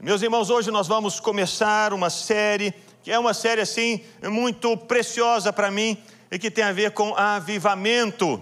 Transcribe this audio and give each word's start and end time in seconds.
Meus 0.00 0.22
irmãos, 0.22 0.48
hoje 0.48 0.70
nós 0.70 0.86
vamos 0.86 1.18
começar 1.18 1.92
uma 1.92 2.08
série 2.08 2.72
que 3.02 3.10
é 3.10 3.18
uma 3.18 3.34
série 3.34 3.60
assim 3.60 4.00
muito 4.22 4.76
preciosa 4.76 5.52
para 5.52 5.72
mim 5.72 5.98
e 6.30 6.38
que 6.38 6.52
tem 6.52 6.62
a 6.62 6.70
ver 6.70 6.92
com 6.92 7.16
avivamento. 7.16 8.40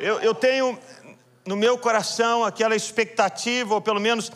Eu, 0.00 0.20
eu 0.20 0.34
tenho 0.34 0.78
no 1.46 1.54
meu 1.54 1.76
coração 1.76 2.42
aquela 2.42 2.74
expectativa, 2.74 3.74
ou 3.74 3.80
pelo 3.82 4.00
menos 4.00 4.32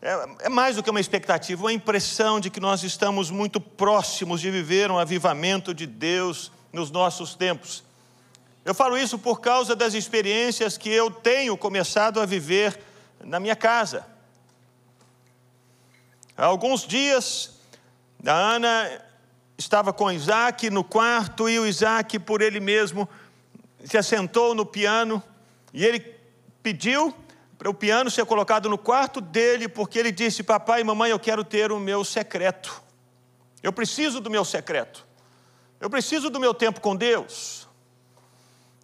é, 0.00 0.26
é, 0.44 0.48
mais 0.48 0.76
do 0.76 0.82
que 0.82 0.88
uma 0.88 1.00
expectativa, 1.00 1.62
uma 1.62 1.72
impressão 1.72 2.40
de 2.40 2.48
que 2.48 2.58
nós 2.58 2.82
estamos 2.82 3.30
muito 3.30 3.60
próximos 3.60 4.40
de 4.40 4.50
viver 4.50 4.90
um 4.90 4.98
avivamento 4.98 5.74
de 5.74 5.86
Deus 5.86 6.50
nos 6.72 6.90
nossos 6.90 7.34
tempos. 7.34 7.84
Eu 8.64 8.74
falo 8.74 8.96
isso 8.96 9.18
por 9.18 9.38
causa 9.42 9.76
das 9.76 9.92
experiências 9.92 10.78
que 10.78 10.88
eu 10.88 11.10
tenho 11.10 11.54
começado 11.58 12.22
a 12.22 12.24
viver 12.24 12.80
na 13.22 13.38
minha 13.38 13.54
casa. 13.54 14.11
Há 16.42 16.46
alguns 16.46 16.84
dias, 16.84 17.52
a 18.26 18.32
Ana 18.32 19.00
estava 19.56 19.92
com 19.92 20.10
Isaac 20.10 20.68
no 20.70 20.82
quarto 20.82 21.48
e 21.48 21.56
o 21.56 21.64
Isaac, 21.64 22.18
por 22.18 22.42
ele 22.42 22.58
mesmo, 22.58 23.08
se 23.84 23.96
assentou 23.96 24.52
no 24.52 24.66
piano 24.66 25.22
e 25.72 25.86
ele 25.86 26.00
pediu 26.60 27.14
para 27.56 27.70
o 27.70 27.74
piano 27.74 28.10
ser 28.10 28.26
colocado 28.26 28.68
no 28.68 28.76
quarto 28.76 29.20
dele, 29.20 29.68
porque 29.68 29.96
ele 29.96 30.10
disse: 30.10 30.42
Papai 30.42 30.80
e 30.80 30.84
mamãe, 30.84 31.12
eu 31.12 31.18
quero 31.20 31.44
ter 31.44 31.70
o 31.70 31.78
meu 31.78 32.02
secreto. 32.02 32.82
Eu 33.62 33.72
preciso 33.72 34.20
do 34.20 34.28
meu 34.28 34.44
secreto. 34.44 35.06
Eu 35.80 35.88
preciso 35.88 36.28
do 36.28 36.40
meu 36.40 36.52
tempo 36.52 36.80
com 36.80 36.96
Deus. 36.96 37.68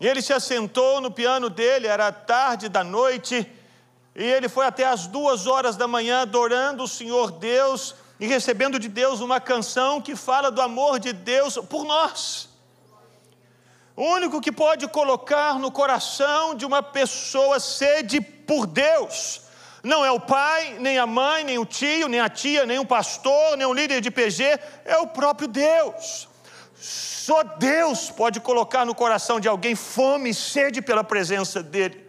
E 0.01 0.07
ele 0.07 0.23
se 0.23 0.33
assentou 0.33 1.01
no 1.01 1.11
piano 1.11 1.51
dele, 1.51 1.89
era 1.89 2.13
tarde 2.13 2.69
da 2.69 2.85
noite, 2.85 3.51
e 4.19 4.25
ele 4.25 4.49
foi 4.49 4.67
até 4.67 4.85
as 4.85 5.07
duas 5.07 5.47
horas 5.47 5.77
da 5.77 5.87
manhã 5.87 6.23
adorando 6.23 6.83
o 6.83 6.89
Senhor 6.89 7.31
Deus 7.31 7.95
e 8.19 8.27
recebendo 8.27 8.77
de 8.77 8.89
Deus 8.89 9.21
uma 9.21 9.41
canção 9.41 10.01
que 10.01 10.17
fala 10.17 10.51
do 10.51 10.61
amor 10.61 10.99
de 10.99 11.13
Deus 11.13 11.57
por 11.71 11.85
nós. 11.85 12.49
O 13.95 14.03
único 14.03 14.41
que 14.41 14.51
pode 14.51 14.89
colocar 14.89 15.61
no 15.61 15.71
coração 15.71 16.57
de 16.57 16.67
uma 16.67 16.83
pessoa 16.83 17.61
sede 17.61 18.21
por 18.21 18.67
Deus, 18.67 19.43
não 19.85 20.05
é 20.05 20.11
o 20.11 20.19
pai, 20.19 20.79
nem 20.81 20.99
a 20.99 21.07
mãe, 21.07 21.45
nem 21.45 21.57
o 21.57 21.65
tio, 21.65 22.09
nem 22.09 22.19
a 22.19 22.29
tia, 22.29 22.67
nem 22.67 22.81
o 22.81 22.85
pastor, 22.85 23.57
nem 23.57 23.69
o 23.69 23.73
líder 23.73 24.01
de 24.01 24.11
PG, 24.11 24.59
é 24.85 24.97
o 24.99 25.07
próprio 25.07 25.47
Deus. 25.47 26.29
Só 26.75 27.45
Deus 27.45 28.11
pode 28.11 28.41
colocar 28.41 28.85
no 28.85 28.97
coração 28.97 29.39
de 29.39 29.47
alguém 29.47 29.77
fome 29.77 30.31
e 30.31 30.35
sede 30.35 30.83
pela 30.83 31.05
presença 31.05 31.63
dEle. 31.63 32.05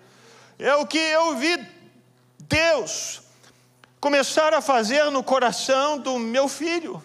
É 0.58 0.74
o 0.76 0.88
que 0.88 0.98
eu 0.98 1.36
vi 1.38 1.79
Deus 2.50 3.22
começar 4.02 4.54
a 4.54 4.62
fazer 4.62 5.06
no 5.12 5.24
coração 5.24 6.00
do 6.00 6.18
meu 6.18 6.48
filho. 6.48 7.02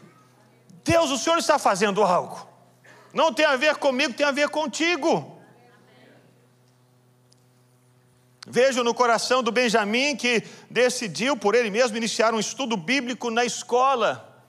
Deus, 0.83 1.11
o 1.11 1.19
Senhor 1.19 1.39
está 1.39 1.59
fazendo 1.59 2.03
algo. 2.03 2.49
Não 3.13 3.33
tem 3.33 3.45
a 3.45 3.57
ver 3.57 3.77
comigo, 3.77 4.15
tem 4.15 4.27
a 4.27 4.31
ver 4.31 4.49
contigo. 4.49 5.39
Vejo 8.47 8.83
no 8.83 8.95
coração 8.95 9.43
do 9.43 9.53
Benjamin 9.53 10.17
que 10.17 10.43
decidiu 10.71 11.37
por 11.37 11.55
ele 11.55 11.71
mesmo 11.71 11.97
iniciar 11.97 12.35
um 12.35 12.41
estudo 12.41 12.77
bíblico 12.77 13.31
na 13.31 13.45
escola. 13.45 14.43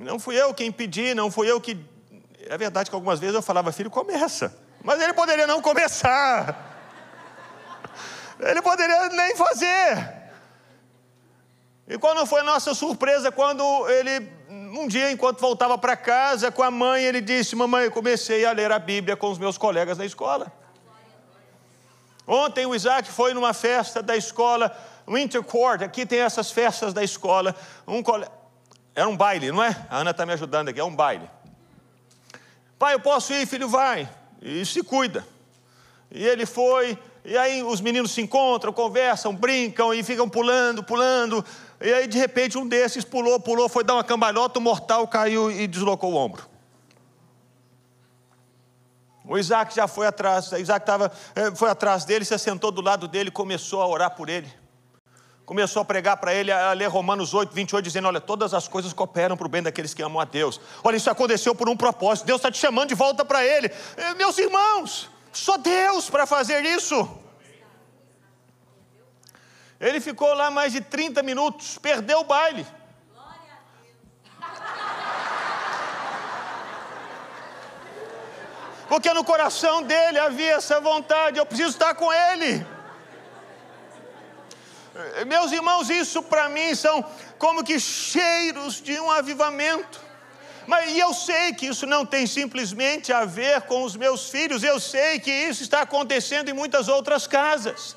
Não 0.00 0.18
fui 0.18 0.40
eu 0.40 0.52
quem 0.54 0.72
pedi, 0.72 1.14
não 1.14 1.30
fui 1.30 1.50
eu 1.50 1.60
que. 1.60 1.76
É 2.46 2.56
verdade 2.56 2.88
que 2.88 2.94
algumas 2.94 3.18
vezes 3.18 3.34
eu 3.34 3.42
falava, 3.42 3.72
filho, 3.72 3.90
começa. 3.90 4.56
Mas 4.82 5.00
ele 5.00 5.12
poderia 5.12 5.46
não 5.46 5.60
começar. 5.60 6.67
Ele 8.40 8.62
poderia 8.62 9.08
nem 9.08 9.36
fazer. 9.36 10.18
E 11.86 11.98
quando 11.98 12.26
foi 12.26 12.42
nossa 12.42 12.74
surpresa, 12.74 13.32
quando 13.32 13.62
ele, 13.88 14.30
um 14.50 14.86
dia, 14.86 15.10
enquanto 15.10 15.40
voltava 15.40 15.78
para 15.78 15.96
casa 15.96 16.52
com 16.52 16.62
a 16.62 16.70
mãe, 16.70 17.02
ele 17.02 17.20
disse: 17.20 17.56
Mamãe, 17.56 17.84
eu 17.84 17.90
comecei 17.90 18.44
a 18.44 18.52
ler 18.52 18.70
a 18.70 18.78
Bíblia 18.78 19.16
com 19.16 19.30
os 19.30 19.38
meus 19.38 19.56
colegas 19.56 19.96
da 19.96 20.04
escola. 20.04 20.52
Ontem 22.26 22.66
o 22.66 22.74
Isaac 22.74 23.10
foi 23.10 23.32
numa 23.32 23.54
festa 23.54 24.02
da 24.02 24.14
escola, 24.14 24.76
Winter 25.08 25.42
Court, 25.42 25.80
aqui 25.80 26.04
tem 26.04 26.20
essas 26.20 26.50
festas 26.50 26.92
da 26.92 27.02
escola. 27.02 27.56
Um 27.86 28.02
cole... 28.02 28.26
Era 28.94 29.08
um 29.08 29.16
baile, 29.16 29.50
não 29.50 29.64
é? 29.64 29.74
A 29.88 29.98
Ana 29.98 30.10
está 30.10 30.26
me 30.26 30.34
ajudando 30.34 30.68
aqui, 30.68 30.78
é 30.78 30.84
um 30.84 30.94
baile. 30.94 31.30
Pai, 32.78 32.92
eu 32.92 33.00
posso 33.00 33.32
ir, 33.32 33.46
filho, 33.46 33.66
vai. 33.66 34.06
E 34.42 34.64
se 34.66 34.82
cuida. 34.82 35.26
E 36.10 36.22
ele 36.26 36.44
foi, 36.44 36.98
e 37.28 37.36
aí 37.36 37.62
os 37.62 37.82
meninos 37.82 38.12
se 38.12 38.22
encontram, 38.22 38.72
conversam, 38.72 39.34
brincam 39.34 39.92
e 39.92 40.02
ficam 40.02 40.26
pulando, 40.26 40.82
pulando. 40.82 41.44
E 41.78 41.92
aí 41.92 42.06
de 42.06 42.16
repente 42.16 42.56
um 42.56 42.66
desses 42.66 43.04
pulou, 43.04 43.38
pulou, 43.38 43.68
foi 43.68 43.84
dar 43.84 43.94
uma 43.94 44.04
cambalhota, 44.04 44.58
o 44.58 44.62
mortal 44.62 45.06
caiu 45.06 45.50
e 45.50 45.66
deslocou 45.66 46.14
o 46.14 46.16
ombro. 46.16 46.48
O 49.26 49.36
Isaac 49.36 49.74
já 49.76 49.86
foi 49.86 50.06
atrás, 50.06 50.52
Isaac 50.52 50.86
tava, 50.86 51.12
eh, 51.36 51.54
foi 51.54 51.68
atrás 51.68 52.06
dele, 52.06 52.24
se 52.24 52.32
assentou 52.32 52.70
do 52.70 52.80
lado 52.80 53.06
dele, 53.06 53.30
começou 53.30 53.82
a 53.82 53.86
orar 53.86 54.16
por 54.16 54.30
ele. 54.30 54.50
Começou 55.44 55.82
a 55.82 55.84
pregar 55.84 56.16
para 56.16 56.32
ele, 56.32 56.50
a 56.50 56.72
ler 56.72 56.86
Romanos 56.86 57.34
8, 57.34 57.54
28, 57.54 57.84
dizendo: 57.84 58.08
Olha, 58.08 58.20
todas 58.20 58.54
as 58.54 58.68
coisas 58.68 58.92
cooperam 58.94 59.36
para 59.36 59.46
o 59.46 59.50
bem 59.50 59.62
daqueles 59.62 59.92
que 59.92 60.02
amam 60.02 60.20
a 60.20 60.24
Deus. 60.24 60.58
Olha, 60.82 60.96
isso 60.96 61.10
aconteceu 61.10 61.54
por 61.54 61.68
um 61.68 61.76
propósito. 61.76 62.26
Deus 62.26 62.38
está 62.38 62.50
te 62.50 62.58
chamando 62.58 62.88
de 62.88 62.94
volta 62.94 63.22
para 63.22 63.44
Ele. 63.44 63.70
Eh, 63.96 64.14
meus 64.14 64.36
irmãos, 64.38 65.10
só 65.38 65.56
Deus 65.56 66.10
para 66.10 66.26
fazer 66.26 66.64
isso. 66.64 66.96
Ele 69.80 70.00
ficou 70.00 70.34
lá 70.34 70.50
mais 70.50 70.72
de 70.72 70.80
30 70.80 71.22
minutos, 71.22 71.78
perdeu 71.78 72.20
o 72.20 72.24
baile. 72.24 72.66
Porque 78.88 79.12
no 79.12 79.22
coração 79.22 79.82
dele 79.82 80.18
havia 80.18 80.54
essa 80.54 80.80
vontade, 80.80 81.38
eu 81.38 81.46
preciso 81.46 81.70
estar 81.70 81.94
com 81.94 82.12
ele. 82.12 82.66
Meus 85.26 85.52
irmãos, 85.52 85.90
isso 85.90 86.22
para 86.22 86.48
mim 86.48 86.74
são 86.74 87.04
como 87.38 87.62
que 87.62 87.78
cheiros 87.78 88.80
de 88.80 88.98
um 88.98 89.10
avivamento. 89.10 90.07
Mas 90.68 90.90
e 90.90 90.98
eu 90.98 91.14
sei 91.14 91.54
que 91.54 91.64
isso 91.64 91.86
não 91.86 92.04
tem 92.04 92.26
simplesmente 92.26 93.10
a 93.10 93.24
ver 93.24 93.62
com 93.62 93.84
os 93.84 93.96
meus 93.96 94.28
filhos, 94.28 94.62
eu 94.62 94.78
sei 94.78 95.18
que 95.18 95.30
isso 95.30 95.62
está 95.62 95.80
acontecendo 95.80 96.50
em 96.50 96.52
muitas 96.52 96.88
outras 96.88 97.26
casas. 97.26 97.96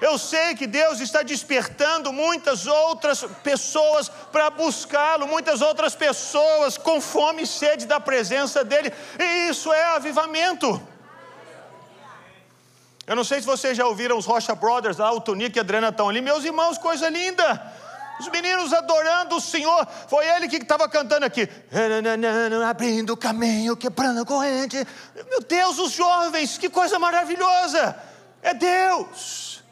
Eu 0.00 0.16
sei 0.16 0.54
que 0.54 0.68
Deus 0.68 1.00
está 1.00 1.24
despertando 1.24 2.12
muitas 2.12 2.64
outras 2.64 3.24
pessoas 3.42 4.08
para 4.30 4.48
buscá-lo, 4.50 5.26
muitas 5.26 5.60
outras 5.60 5.96
pessoas 5.96 6.78
com 6.78 7.00
fome 7.00 7.42
e 7.42 7.46
sede 7.46 7.86
da 7.86 7.98
presença 7.98 8.64
dEle, 8.64 8.92
e 9.18 9.48
isso 9.48 9.72
é 9.72 9.82
avivamento. 9.96 10.80
Eu 13.04 13.16
não 13.16 13.24
sei 13.24 13.40
se 13.40 13.46
vocês 13.46 13.76
já 13.76 13.84
ouviram 13.84 14.16
os 14.16 14.26
Rocha 14.26 14.54
Brothers, 14.54 14.98
lá, 14.98 15.10
o 15.10 15.20
Tonico 15.20 15.58
e 15.58 15.60
a 15.60 15.62
Adriana 15.62 15.88
estão 15.88 16.08
ali, 16.08 16.20
meus 16.20 16.44
irmãos, 16.44 16.78
coisa 16.78 17.08
linda. 17.08 17.85
Os 18.18 18.28
meninos 18.28 18.72
adorando 18.72 19.36
o 19.36 19.40
Senhor. 19.40 19.86
Foi 20.08 20.26
ele 20.26 20.48
que 20.48 20.56
estava 20.56 20.88
cantando 20.88 21.26
aqui. 21.26 21.48
Abrindo 22.68 23.12
o 23.12 23.16
caminho, 23.16 23.76
quebrando 23.76 24.22
a 24.22 24.24
corrente. 24.24 24.76
Meu 25.28 25.40
Deus, 25.40 25.78
os 25.78 25.92
jovens, 25.92 26.56
que 26.58 26.68
coisa 26.68 26.98
maravilhosa. 26.98 27.96
É 28.42 28.54
Deus. 28.54 29.62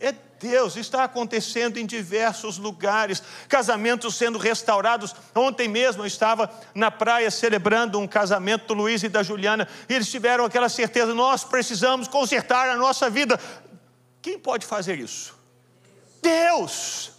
É 0.00 0.12
Deus, 0.38 0.76
está 0.76 1.04
acontecendo 1.04 1.78
em 1.78 1.86
diversos 1.86 2.58
lugares, 2.58 3.22
casamentos 3.48 4.14
sendo 4.16 4.36
restaurados. 4.36 5.14
Ontem 5.34 5.66
mesmo 5.68 6.02
eu 6.02 6.06
estava 6.06 6.50
na 6.74 6.90
praia 6.90 7.30
celebrando 7.30 7.98
um 7.98 8.06
casamento 8.06 8.66
do 8.66 8.74
Luiz 8.74 9.02
e 9.02 9.08
da 9.08 9.22
Juliana, 9.22 9.66
e 9.88 9.94
eles 9.94 10.10
tiveram 10.10 10.44
aquela 10.44 10.68
certeza: 10.68 11.14
nós 11.14 11.44
precisamos 11.44 12.06
consertar 12.08 12.68
a 12.68 12.76
nossa 12.76 13.08
vida. 13.08 13.40
Quem 14.20 14.38
pode 14.38 14.66
fazer 14.66 14.98
isso? 14.98 15.34
Deus. 16.20 17.13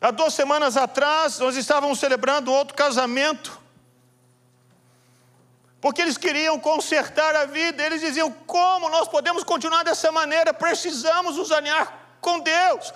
Há 0.00 0.10
duas 0.10 0.32
semanas 0.32 0.78
atrás, 0.78 1.38
nós 1.38 1.56
estávamos 1.56 1.98
celebrando 1.98 2.50
outro 2.50 2.74
casamento, 2.74 3.60
porque 5.78 6.00
eles 6.00 6.16
queriam 6.16 6.58
consertar 6.58 7.36
a 7.36 7.44
vida, 7.44 7.84
eles 7.84 8.00
diziam: 8.00 8.32
como 8.46 8.88
nós 8.88 9.08
podemos 9.08 9.44
continuar 9.44 9.82
dessa 9.82 10.10
maneira? 10.10 10.54
Precisamos 10.54 11.36
nos 11.36 11.52
alinhar 11.52 11.92
com 12.20 12.40
Deus. 12.40 12.94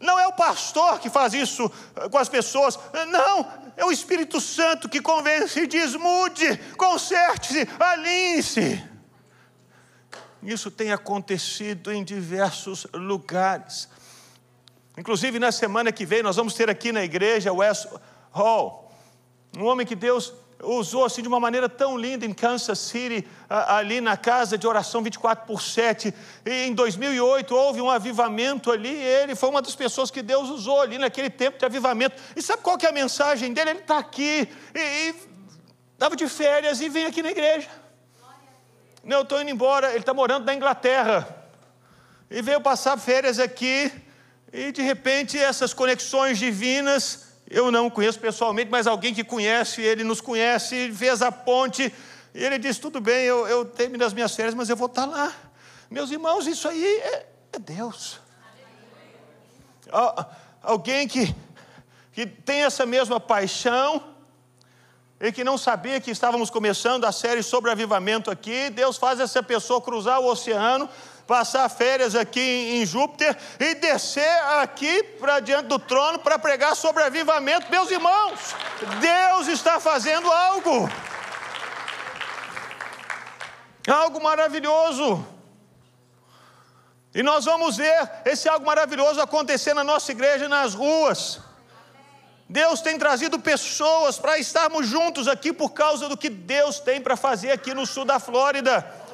Não 0.00 0.18
é 0.18 0.26
o 0.26 0.32
pastor 0.32 0.98
que 0.98 1.08
faz 1.08 1.32
isso 1.32 1.70
eh, 1.96 2.08
com 2.10 2.18
as 2.18 2.28
pessoas, 2.28 2.78
não, 3.08 3.46
é 3.76 3.84
o 3.84 3.92
Espírito 3.92 4.40
Santo 4.40 4.88
que 4.88 5.00
convence 5.00 5.60
e 5.60 5.66
diz: 5.66 5.94
mude, 5.94 6.58
conserte-se, 6.76 7.66
alinhe-se. 7.80 8.84
Isso 10.42 10.70
tem 10.70 10.92
acontecido 10.92 11.90
em 11.90 12.04
diversos 12.04 12.86
lugares. 12.92 13.88
Inclusive, 14.96 15.38
na 15.38 15.50
semana 15.50 15.90
que 15.90 16.06
vem, 16.06 16.22
nós 16.22 16.36
vamos 16.36 16.54
ter 16.54 16.70
aqui 16.70 16.92
na 16.92 17.02
igreja 17.02 17.52
West 17.52 17.86
Hall, 18.30 18.92
um 19.58 19.64
homem 19.64 19.86
que 19.86 19.94
Deus 19.94 20.32
usou 20.62 21.04
assim 21.04 21.20
de 21.20 21.28
uma 21.28 21.40
maneira 21.40 21.68
tão 21.68 21.98
linda 21.98 22.24
em 22.24 22.32
Kansas 22.32 22.78
City, 22.78 23.26
ali 23.48 24.00
na 24.00 24.16
casa 24.16 24.56
de 24.56 24.66
oração 24.66 25.02
24 25.02 25.46
por 25.46 25.60
7. 25.60 26.14
E 26.44 26.66
em 26.66 26.72
2008 26.72 27.54
houve 27.54 27.80
um 27.80 27.90
avivamento 27.90 28.70
ali, 28.70 28.90
e 28.90 29.02
ele 29.02 29.34
foi 29.34 29.50
uma 29.50 29.60
das 29.60 29.74
pessoas 29.74 30.10
que 30.10 30.22
Deus 30.22 30.48
usou 30.48 30.80
ali 30.80 30.96
naquele 30.96 31.30
tempo 31.30 31.58
de 31.58 31.64
avivamento. 31.64 32.20
E 32.34 32.42
sabe 32.42 32.62
qual 32.62 32.78
que 32.78 32.86
é 32.86 32.88
a 32.88 32.92
mensagem 32.92 33.52
dele? 33.52 33.70
Ele 33.70 33.78
está 33.80 33.98
aqui 33.98 34.48
e 34.74 35.14
estava 35.92 36.16
de 36.16 36.26
férias 36.28 36.80
e 36.80 36.88
vem 36.88 37.06
aqui 37.06 37.22
na 37.22 37.30
igreja. 37.30 37.68
Não, 39.02 39.18
eu 39.18 39.22
estou 39.22 39.40
indo 39.40 39.50
embora, 39.50 39.90
ele 39.90 39.98
está 39.98 40.14
morando 40.14 40.46
na 40.46 40.54
Inglaterra. 40.54 41.28
E 42.30 42.40
veio 42.40 42.60
passar 42.60 42.98
férias 42.98 43.38
aqui, 43.38 43.92
e 44.54 44.70
de 44.70 44.82
repente 44.82 45.36
essas 45.36 45.74
conexões 45.74 46.38
divinas 46.38 47.24
eu 47.50 47.72
não 47.72 47.90
conheço 47.90 48.20
pessoalmente, 48.20 48.70
mas 48.70 48.86
alguém 48.86 49.12
que 49.12 49.24
conhece, 49.24 49.82
ele 49.82 50.04
nos 50.04 50.20
conhece, 50.20 50.92
fez 50.92 51.20
a 51.20 51.30
ponte, 51.30 51.92
e 52.32 52.42
ele 52.42 52.56
disse: 52.56 52.80
Tudo 52.80 53.00
bem, 53.00 53.24
eu, 53.24 53.46
eu 53.48 53.64
termino 53.64 54.04
as 54.04 54.14
minhas 54.14 54.34
férias, 54.34 54.54
mas 54.54 54.70
eu 54.70 54.76
vou 54.76 54.86
estar 54.86 55.06
lá. 55.06 55.32
Meus 55.90 56.10
irmãos, 56.10 56.46
isso 56.46 56.68
aí 56.68 56.84
é, 56.84 57.26
é 57.52 57.58
Deus. 57.58 58.20
Alguém 60.62 61.06
que, 61.06 61.34
que 62.12 62.24
tem 62.24 62.62
essa 62.62 62.86
mesma 62.86 63.20
paixão, 63.20 64.13
e 65.24 65.32
que 65.32 65.42
não 65.42 65.56
sabia 65.56 65.98
que 65.98 66.10
estávamos 66.10 66.50
começando 66.50 67.06
a 67.06 67.10
série 67.10 67.42
sobre 67.42 67.70
avivamento 67.70 68.30
aqui, 68.30 68.68
Deus 68.68 68.98
faz 68.98 69.18
essa 69.18 69.42
pessoa 69.42 69.80
cruzar 69.80 70.20
o 70.20 70.26
oceano 70.26 70.86
passar 71.26 71.66
férias 71.70 72.14
aqui 72.14 72.74
em 72.74 72.84
Júpiter 72.84 73.34
e 73.58 73.74
descer 73.76 74.38
aqui 74.60 75.02
para 75.18 75.40
diante 75.40 75.68
do 75.68 75.78
trono 75.78 76.18
para 76.18 76.38
pregar 76.38 76.76
sobre 76.76 77.02
avivamento. 77.02 77.70
Meus 77.70 77.90
irmãos, 77.90 78.54
Deus 79.00 79.48
está 79.48 79.80
fazendo 79.80 80.30
algo. 80.30 80.90
Algo 83.88 84.22
maravilhoso. 84.22 85.26
E 87.14 87.22
nós 87.22 87.46
vamos 87.46 87.78
ver 87.78 88.10
esse 88.26 88.46
algo 88.46 88.66
maravilhoso 88.66 89.22
acontecer 89.22 89.72
na 89.72 89.82
nossa 89.82 90.12
igreja 90.12 90.44
e 90.44 90.48
nas 90.48 90.74
ruas. 90.74 91.40
Deus 92.48 92.80
tem 92.80 92.98
trazido 92.98 93.38
pessoas 93.38 94.18
para 94.18 94.38
estarmos 94.38 94.86
juntos 94.86 95.26
aqui 95.28 95.52
por 95.52 95.70
causa 95.70 96.08
do 96.08 96.16
que 96.16 96.28
Deus 96.28 96.78
tem 96.78 97.00
para 97.00 97.16
fazer 97.16 97.50
aqui 97.50 97.72
no 97.72 97.86
sul 97.86 98.04
da 98.04 98.18
Flórida. 98.18 99.04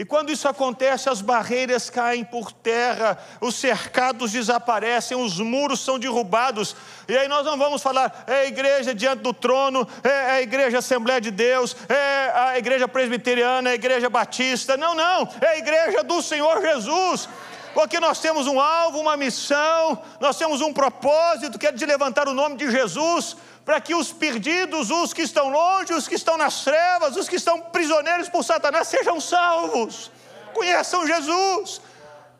E 0.00 0.04
quando 0.04 0.32
isso 0.32 0.48
acontece, 0.48 1.10
as 1.10 1.20
barreiras 1.20 1.90
caem 1.90 2.24
por 2.24 2.52
terra, 2.52 3.18
os 3.38 3.54
cercados 3.54 4.32
desaparecem, 4.32 5.14
os 5.14 5.38
muros 5.38 5.80
são 5.80 5.98
derrubados. 5.98 6.74
E 7.06 7.14
aí 7.14 7.28
nós 7.28 7.44
não 7.44 7.58
vamos 7.58 7.82
falar, 7.82 8.24
é 8.26 8.34
a 8.34 8.46
igreja 8.46 8.94
diante 8.94 9.20
do 9.20 9.34
trono, 9.34 9.86
é 10.02 10.30
a 10.30 10.40
igreja 10.40 10.78
Assembleia 10.78 11.20
de 11.20 11.30
Deus, 11.30 11.76
é 11.86 12.32
a 12.34 12.56
igreja 12.56 12.88
presbiteriana, 12.88 13.68
é 13.68 13.72
a 13.72 13.74
igreja 13.74 14.08
batista. 14.08 14.74
Não, 14.76 14.94
não, 14.94 15.28
é 15.38 15.48
a 15.48 15.58
igreja 15.58 16.02
do 16.02 16.22
Senhor 16.22 16.62
Jesus. 16.62 17.28
Porque 17.74 18.00
nós 18.00 18.18
temos 18.18 18.46
um 18.46 18.60
alvo, 18.60 18.98
uma 18.98 19.16
missão, 19.16 20.02
nós 20.20 20.36
temos 20.36 20.60
um 20.60 20.72
propósito 20.72 21.58
que 21.58 21.66
é 21.66 21.72
de 21.72 21.86
levantar 21.86 22.28
o 22.28 22.34
nome 22.34 22.56
de 22.56 22.70
Jesus 22.70 23.36
para 23.64 23.80
que 23.80 23.94
os 23.94 24.12
perdidos, 24.12 24.90
os 24.90 25.12
que 25.12 25.22
estão 25.22 25.48
longe, 25.48 25.92
os 25.92 26.08
que 26.08 26.14
estão 26.14 26.36
nas 26.36 26.64
trevas, 26.64 27.16
os 27.16 27.28
que 27.28 27.36
estão 27.36 27.60
prisioneiros 27.60 28.28
por 28.28 28.42
Satanás 28.42 28.88
sejam 28.88 29.20
salvos, 29.20 30.10
conheçam 30.52 31.06
Jesus 31.06 31.80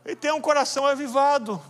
e 0.04 0.16
tenham 0.16 0.38
um 0.38 0.40
coração 0.40 0.84
avivado. 0.86 1.62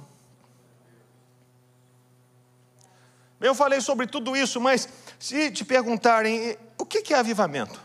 Eu 3.40 3.54
falei 3.54 3.80
sobre 3.80 4.06
tudo 4.06 4.36
isso, 4.36 4.60
mas 4.60 4.88
se 5.18 5.50
te 5.50 5.64
perguntarem 5.64 6.56
o 6.78 6.86
que 6.86 7.12
é 7.12 7.18
avivamento, 7.18 7.80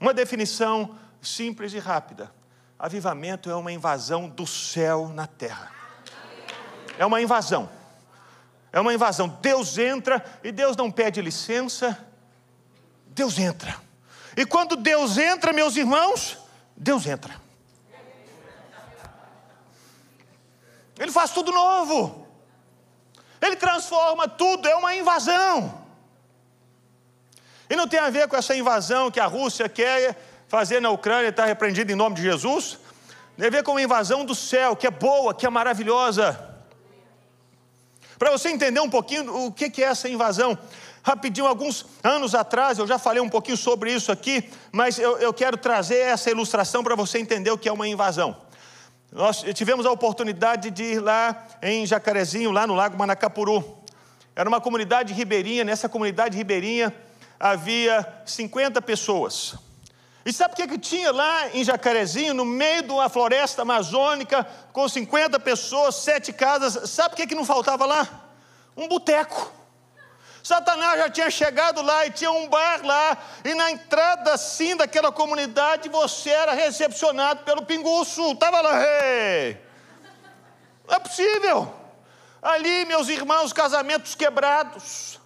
uma 0.00 0.14
definição 0.14 0.96
simples 1.20 1.72
e 1.72 1.78
rápida: 1.78 2.32
avivamento 2.82 3.48
é 3.48 3.54
uma 3.54 3.70
invasão 3.70 4.28
do 4.28 4.44
céu 4.44 5.08
na 5.14 5.28
terra. 5.28 5.70
É 6.98 7.06
uma 7.06 7.22
invasão. 7.22 7.70
É 8.72 8.80
uma 8.80 8.92
invasão. 8.92 9.28
Deus 9.40 9.78
entra 9.78 10.24
e 10.42 10.50
Deus 10.50 10.76
não 10.76 10.90
pede 10.90 11.22
licença. 11.22 11.96
Deus 13.06 13.38
entra. 13.38 13.76
E 14.36 14.44
quando 14.44 14.74
Deus 14.74 15.16
entra, 15.16 15.52
meus 15.52 15.76
irmãos, 15.76 16.36
Deus 16.76 17.06
entra. 17.06 17.40
Ele 20.98 21.12
faz 21.12 21.30
tudo 21.30 21.52
novo. 21.52 22.26
Ele 23.40 23.54
transforma 23.54 24.26
tudo, 24.26 24.68
é 24.68 24.74
uma 24.74 24.92
invasão. 24.96 25.86
E 27.70 27.76
não 27.76 27.86
tem 27.86 28.00
a 28.00 28.10
ver 28.10 28.26
com 28.26 28.36
essa 28.36 28.56
invasão 28.56 29.08
que 29.08 29.20
a 29.20 29.26
Rússia 29.26 29.68
quer 29.68 30.31
fazer 30.52 30.82
na 30.82 30.90
Ucrânia, 30.90 31.30
está 31.30 31.46
repreendida 31.46 31.90
em 31.90 31.94
nome 31.94 32.16
de 32.16 32.20
Jesus. 32.20 32.78
Tem 33.38 33.46
a 33.46 33.50
ver 33.50 33.62
com 33.62 33.74
a 33.74 33.80
invasão 33.80 34.22
do 34.22 34.34
céu, 34.34 34.76
que 34.76 34.86
é 34.86 34.90
boa, 34.90 35.32
que 35.32 35.46
é 35.46 35.48
maravilhosa. 35.48 36.38
Para 38.18 38.30
você 38.30 38.50
entender 38.50 38.78
um 38.78 38.90
pouquinho 38.90 39.46
o 39.46 39.50
que 39.50 39.82
é 39.82 39.86
essa 39.86 40.10
invasão, 40.10 40.58
rapidinho, 41.02 41.46
alguns 41.46 41.86
anos 42.04 42.34
atrás, 42.34 42.78
eu 42.78 42.86
já 42.86 42.98
falei 42.98 43.22
um 43.22 43.30
pouquinho 43.30 43.56
sobre 43.56 43.94
isso 43.94 44.12
aqui, 44.12 44.50
mas 44.70 44.98
eu, 44.98 45.16
eu 45.16 45.32
quero 45.32 45.56
trazer 45.56 46.00
essa 46.00 46.30
ilustração 46.30 46.84
para 46.84 46.94
você 46.94 47.18
entender 47.18 47.50
o 47.50 47.56
que 47.56 47.66
é 47.66 47.72
uma 47.72 47.88
invasão. 47.88 48.36
Nós 49.10 49.42
tivemos 49.54 49.86
a 49.86 49.90
oportunidade 49.90 50.70
de 50.70 50.82
ir 50.82 51.00
lá 51.00 51.46
em 51.62 51.86
Jacarezinho, 51.86 52.50
lá 52.50 52.66
no 52.66 52.74
Lago 52.74 52.98
Manacapuru. 52.98 53.78
Era 54.36 54.50
uma 54.50 54.60
comunidade 54.60 55.14
ribeirinha, 55.14 55.64
nessa 55.64 55.88
comunidade 55.88 56.36
ribeirinha 56.36 56.94
havia 57.40 58.06
50 58.26 58.82
pessoas. 58.82 59.56
E 60.24 60.32
sabe 60.32 60.54
o 60.54 60.56
que, 60.56 60.68
que 60.68 60.78
tinha 60.78 61.10
lá 61.10 61.48
em 61.48 61.64
Jacarezinho, 61.64 62.32
no 62.32 62.44
meio 62.44 62.82
de 62.82 62.92
uma 62.92 63.08
floresta 63.08 63.62
amazônica, 63.62 64.46
com 64.72 64.88
50 64.88 65.38
pessoas, 65.40 65.96
sete 65.96 66.32
casas? 66.32 66.88
Sabe 66.90 67.14
o 67.14 67.16
que, 67.16 67.26
que 67.26 67.34
não 67.34 67.44
faltava 67.44 67.84
lá? 67.84 68.08
Um 68.76 68.86
boteco. 68.86 69.52
Satanás 70.42 70.98
já 70.98 71.10
tinha 71.10 71.30
chegado 71.30 71.82
lá 71.82 72.06
e 72.06 72.10
tinha 72.10 72.30
um 72.30 72.48
bar 72.48 72.84
lá, 72.84 73.16
e 73.44 73.54
na 73.54 73.70
entrada 73.70 74.32
assim 74.32 74.76
daquela 74.76 75.12
comunidade 75.12 75.88
você 75.88 76.30
era 76.30 76.52
recepcionado 76.52 77.44
pelo 77.44 77.64
pinguço. 77.64 78.32
Estava 78.32 78.60
lá, 78.60 78.80
hey! 78.80 79.60
Não 80.86 80.96
é 80.96 80.98
possível. 80.98 81.72
Ali, 82.40 82.84
meus 82.86 83.08
irmãos, 83.08 83.52
casamentos 83.52 84.16
quebrados, 84.16 85.20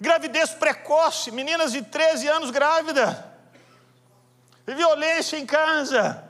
gravidez 0.00 0.50
precoce, 0.50 1.30
meninas 1.30 1.72
de 1.72 1.82
13 1.82 2.26
anos 2.26 2.50
grávidas 2.50 3.16
violência 4.74 5.36
em 5.36 5.46
casa. 5.46 6.24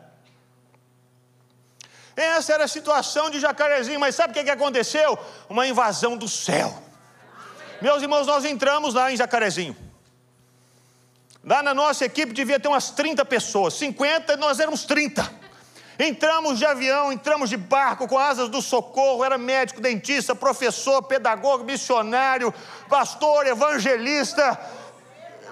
Essa 2.14 2.54
era 2.54 2.64
a 2.64 2.68
situação 2.68 3.28
de 3.28 3.38
Jacarezinho, 3.38 4.00
mas 4.00 4.14
sabe 4.14 4.38
o 4.38 4.44
que 4.44 4.50
aconteceu? 4.50 5.18
Uma 5.48 5.66
invasão 5.66 6.16
do 6.16 6.28
céu. 6.28 6.82
Meus 7.82 8.02
irmãos, 8.02 8.26
nós 8.26 8.44
entramos 8.44 8.94
lá 8.94 9.12
em 9.12 9.16
Jacarezinho. 9.16 9.76
Lá 11.44 11.62
na 11.62 11.74
nossa 11.74 12.04
equipe 12.04 12.32
devia 12.32 12.58
ter 12.58 12.68
umas 12.68 12.90
30 12.90 13.24
pessoas, 13.24 13.74
50, 13.74 14.36
nós 14.36 14.58
éramos 14.58 14.84
30. 14.84 15.30
Entramos 15.98 16.58
de 16.58 16.66
avião, 16.66 17.12
entramos 17.12 17.48
de 17.48 17.56
barco 17.56 18.08
com 18.08 18.18
asas 18.18 18.48
do 18.48 18.60
socorro, 18.60 19.24
era 19.24 19.38
médico, 19.38 19.80
dentista, 19.80 20.34
professor, 20.34 21.02
pedagogo, 21.02 21.64
missionário, 21.64 22.52
pastor, 22.88 23.46
evangelista. 23.46 24.58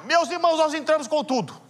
Meus 0.05 0.31
irmãos, 0.31 0.59
nós 0.59 0.75
entramos 0.75 1.07
com 1.07 1.23
tudo. 1.23 1.64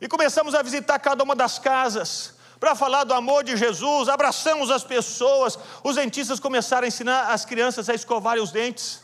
E 0.00 0.08
começamos 0.08 0.54
a 0.54 0.62
visitar 0.62 0.98
cada 0.98 1.22
uma 1.22 1.36
das 1.36 1.58
casas 1.58 2.34
para 2.60 2.74
falar 2.74 3.04
do 3.04 3.14
amor 3.14 3.42
de 3.42 3.56
Jesus, 3.56 4.10
abraçamos 4.10 4.70
as 4.70 4.84
pessoas. 4.84 5.58
Os 5.82 5.96
dentistas 5.96 6.38
começaram 6.38 6.84
a 6.84 6.88
ensinar 6.88 7.32
as 7.32 7.46
crianças 7.46 7.88
a 7.88 7.94
escovarem 7.94 8.42
os 8.42 8.52
dentes. 8.52 9.02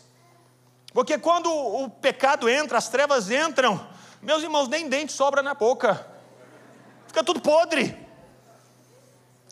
Porque 0.92 1.18
quando 1.18 1.50
o 1.50 1.88
pecado 1.88 2.50
entra, 2.50 2.76
as 2.76 2.88
trevas 2.88 3.30
entram, 3.30 3.80
meus 4.20 4.42
irmãos, 4.42 4.68
nem 4.68 4.90
dente 4.90 5.12
sobra 5.12 5.42
na 5.42 5.54
boca. 5.54 6.06
Fica 7.06 7.24
tudo 7.24 7.40
podre. 7.40 7.96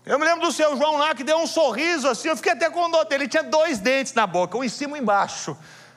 Eu 0.04 0.18
me 0.18 0.24
lembro 0.26 0.46
do 0.46 0.52
seu 0.52 0.76
João 0.76 0.98
lá 0.98 1.14
que 1.14 1.24
deu 1.24 1.38
um 1.38 1.46
sorriso 1.46 2.06
assim, 2.06 2.28
eu 2.28 2.36
fiquei 2.36 2.52
até 2.52 2.68
com 2.68 2.90
dor 2.90 3.06
dele. 3.06 3.24
Ele 3.24 3.30
tinha 3.30 3.42
dois 3.42 3.78
dentes 3.78 4.12
na 4.12 4.26
boca, 4.26 4.58
um 4.58 4.62
em 4.62 4.68
cima 4.68 4.98
e 4.98 5.00
um 5.00 5.02
embaixo. 5.02 5.56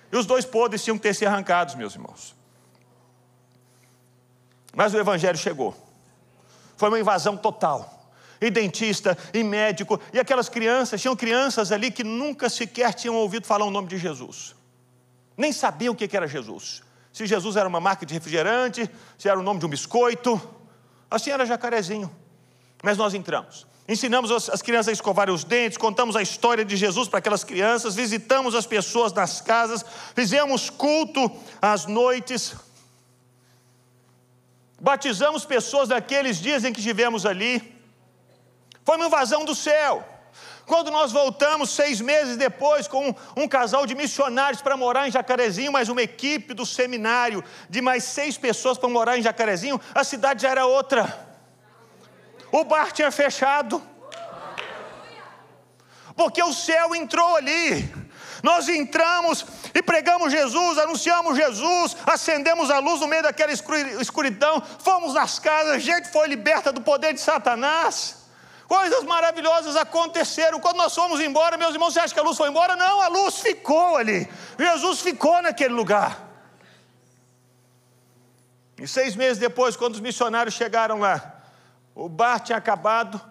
E 0.10 0.16
os 0.16 0.26
dois 0.26 0.46
podres 0.46 0.82
tinham 0.82 0.96
que 0.96 1.04
ter 1.04 1.14
sido 1.14 1.28
arrancados, 1.28 1.76
meus 1.76 1.94
irmãos. 1.94 2.37
Mas 4.78 4.94
o 4.94 4.98
Evangelho 5.00 5.40
chegou. 5.40 5.76
Foi 6.78 6.90
uma 6.90 7.00
invasão 7.00 7.36
total. 7.36 8.12
E 8.40 8.52
dentista, 8.52 9.18
e 9.34 9.44
médico, 9.44 10.00
e 10.14 10.20
aquelas 10.20 10.48
crianças, 10.48 11.02
tinham 11.02 11.16
crianças 11.16 11.72
ali 11.72 11.90
que 11.90 12.04
nunca 12.04 12.48
sequer 12.48 12.94
tinham 12.94 13.16
ouvido 13.16 13.48
falar 13.48 13.66
o 13.66 13.72
nome 13.72 13.88
de 13.88 13.98
Jesus. 13.98 14.56
Nem 15.36 15.52
sabiam 15.52 15.96
o 15.96 15.98
que 15.98 16.16
era 16.16 16.28
Jesus. 16.28 16.84
Se 17.12 17.26
Jesus 17.26 17.56
era 17.56 17.68
uma 17.68 17.80
marca 17.80 18.06
de 18.06 18.14
refrigerante, 18.14 18.88
se 19.18 19.28
era 19.28 19.40
o 19.40 19.42
nome 19.42 19.60
de 19.60 19.66
um 19.66 19.70
biscoito. 19.70 20.40
Assim 21.10 21.32
era 21.32 21.44
jacarezinho. 21.44 22.16
Mas 22.84 23.00
nós 23.00 23.16
entramos. 23.16 23.66
Ensinamos 23.90 24.30
as 24.32 24.62
crianças 24.62 24.90
a 24.90 24.92
escovarem 24.92 25.34
os 25.34 25.44
dentes, 25.44 25.76
contamos 25.76 26.16
a 26.16 26.22
história 26.22 26.64
de 26.64 26.78
Jesus 26.78 27.08
para 27.08 27.18
aquelas 27.18 27.44
crianças, 27.44 27.96
visitamos 27.96 28.54
as 28.54 28.68
pessoas 28.68 29.12
nas 29.12 29.42
casas, 29.42 29.84
fizemos 30.14 30.70
culto 30.70 31.32
às 31.60 31.88
noites, 31.88 32.54
batizamos 34.80 35.46
pessoas 35.46 35.90
naqueles 35.90 36.38
dias 36.38 36.64
em 36.64 36.74
que 36.74 36.80
estivemos 36.80 37.26
ali. 37.26 37.76
Foi 38.86 38.96
uma 38.96 39.08
invasão 39.08 39.44
do 39.44 39.56
céu. 39.56 40.06
Quando 40.66 40.92
nós 40.92 41.14
voltamos, 41.14 41.70
seis 41.70 42.02
meses 42.02 42.36
depois, 42.36 42.88
com 42.88 43.10
um, 43.10 43.16
um 43.44 43.48
casal 43.48 43.86
de 43.86 43.96
missionários 43.96 44.62
para 44.62 44.76
morar 44.76 45.08
em 45.08 45.12
Jacarezinho, 45.12 45.72
mais 45.72 45.88
uma 45.88 46.02
equipe 46.02 46.54
do 46.54 46.66
seminário 46.66 47.44
de 47.70 47.82
mais 47.82 48.04
seis 48.04 48.38
pessoas 48.38 48.78
para 48.78 48.90
morar 48.90 49.18
em 49.18 49.22
Jacarezinho, 49.22 49.80
a 49.96 50.04
cidade 50.04 50.42
já 50.42 50.50
era 50.50 50.66
outra. 50.66 51.26
O 52.52 52.66
bar 52.66 52.92
tinha 52.92 53.10
fechado. 53.12 53.82
Porque 56.16 56.44
o 56.44 56.52
céu 56.52 56.94
entrou 56.96 57.36
ali. 57.36 57.90
Nós 58.44 58.68
entramos 58.68 59.46
e 59.78 59.82
pregamos 59.84 60.32
Jesus, 60.32 60.80
anunciamos 60.80 61.38
Jesus, 61.38 61.96
acendemos 62.04 62.72
a 62.72 62.80
luz 62.80 63.00
no 63.00 63.06
meio 63.06 63.22
daquela 63.22 63.52
escuridão, 63.52 64.60
fomos 64.80 65.14
nas 65.14 65.38
casas, 65.38 65.84
gente 65.84 66.12
foi 66.12 66.28
liberta 66.28 66.74
do 66.74 66.82
poder 66.82 67.14
de 67.14 67.22
Satanás. 67.22 68.26
Coisas 68.68 69.04
maravilhosas 69.04 69.76
aconteceram. 69.76 70.60
Quando 70.60 70.78
nós 70.78 70.96
fomos 70.96 71.20
embora, 71.20 71.58
meus 71.58 71.74
irmãos, 71.76 71.94
você 71.94 72.00
acha 72.00 72.12
que 72.12 72.20
a 72.20 72.24
luz 72.24 72.36
foi 72.36 72.50
embora? 72.50 72.76
Não, 72.76 73.02
a 73.02 73.08
luz 73.08 73.38
ficou 73.38 73.96
ali. 73.96 74.28
Jesus 74.58 75.00
ficou 75.02 75.44
naquele 75.44 75.76
lugar. 75.76 76.28
E 78.80 78.88
seis 78.88 79.16
meses 79.16 79.38
depois, 79.38 79.76
quando 79.76 79.94
os 79.94 80.02
missionários 80.02 80.56
chegaram 80.56 81.00
lá, 81.00 81.40
o 81.94 82.10
bar 82.10 82.40
tinha 82.40 82.58
acabado, 82.58 83.22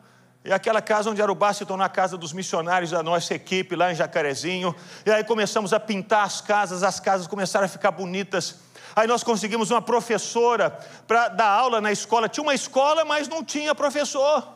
e 0.46 0.52
aquela 0.52 0.80
casa 0.80 1.10
onde 1.10 1.20
bar 1.34 1.52
se 1.52 1.66
tornou 1.66 1.84
a 1.84 1.88
casa 1.88 2.16
dos 2.16 2.32
missionários 2.32 2.92
da 2.92 3.02
nossa 3.02 3.34
equipe 3.34 3.74
lá 3.74 3.90
em 3.90 3.96
Jacarezinho. 3.96 4.72
E 5.04 5.10
aí 5.10 5.24
começamos 5.24 5.72
a 5.72 5.80
pintar 5.80 6.24
as 6.24 6.40
casas, 6.40 6.84
as 6.84 7.00
casas 7.00 7.26
começaram 7.26 7.66
a 7.66 7.68
ficar 7.68 7.90
bonitas. 7.90 8.60
Aí 8.94 9.08
nós 9.08 9.24
conseguimos 9.24 9.72
uma 9.72 9.82
professora 9.82 10.70
para 11.04 11.28
dar 11.28 11.48
aula 11.48 11.80
na 11.80 11.90
escola. 11.90 12.28
Tinha 12.28 12.44
uma 12.44 12.54
escola, 12.54 13.04
mas 13.04 13.26
não 13.26 13.42
tinha 13.42 13.74
professor. 13.74 14.46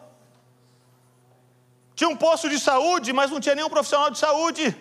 Tinha 1.97 2.09
um 2.09 2.17
posto 2.17 2.49
de 2.49 2.61
saúde, 2.61 3.13
mas 3.13 3.29
não 3.33 3.41
tinha 3.41 3.57
nenhum 3.57 3.69
profissional 3.69 4.11
de 4.11 4.19
saúde. 4.19 4.77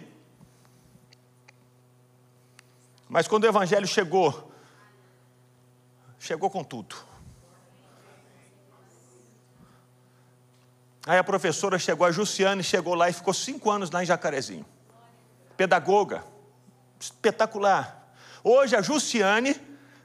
Mas 3.09 3.27
quando 3.27 3.45
o 3.45 3.47
evangelho 3.47 3.87
chegou, 3.87 4.53
chegou 6.19 6.51
com 6.51 6.63
tudo. 6.63 7.08
Aí 11.09 11.17
a 11.17 11.23
professora 11.23 11.79
chegou, 11.79 12.05
a 12.05 12.11
Jussiane 12.11 12.63
chegou 12.63 12.93
lá 12.93 13.09
e 13.09 13.13
ficou 13.13 13.33
cinco 13.33 13.71
anos 13.71 13.89
lá 13.89 14.03
em 14.03 14.05
Jacarezinho. 14.05 14.63
Pedagoga, 15.57 16.23
espetacular. 16.99 18.13
Hoje 18.43 18.75
a 18.75 18.81
Jussiane 18.83 19.59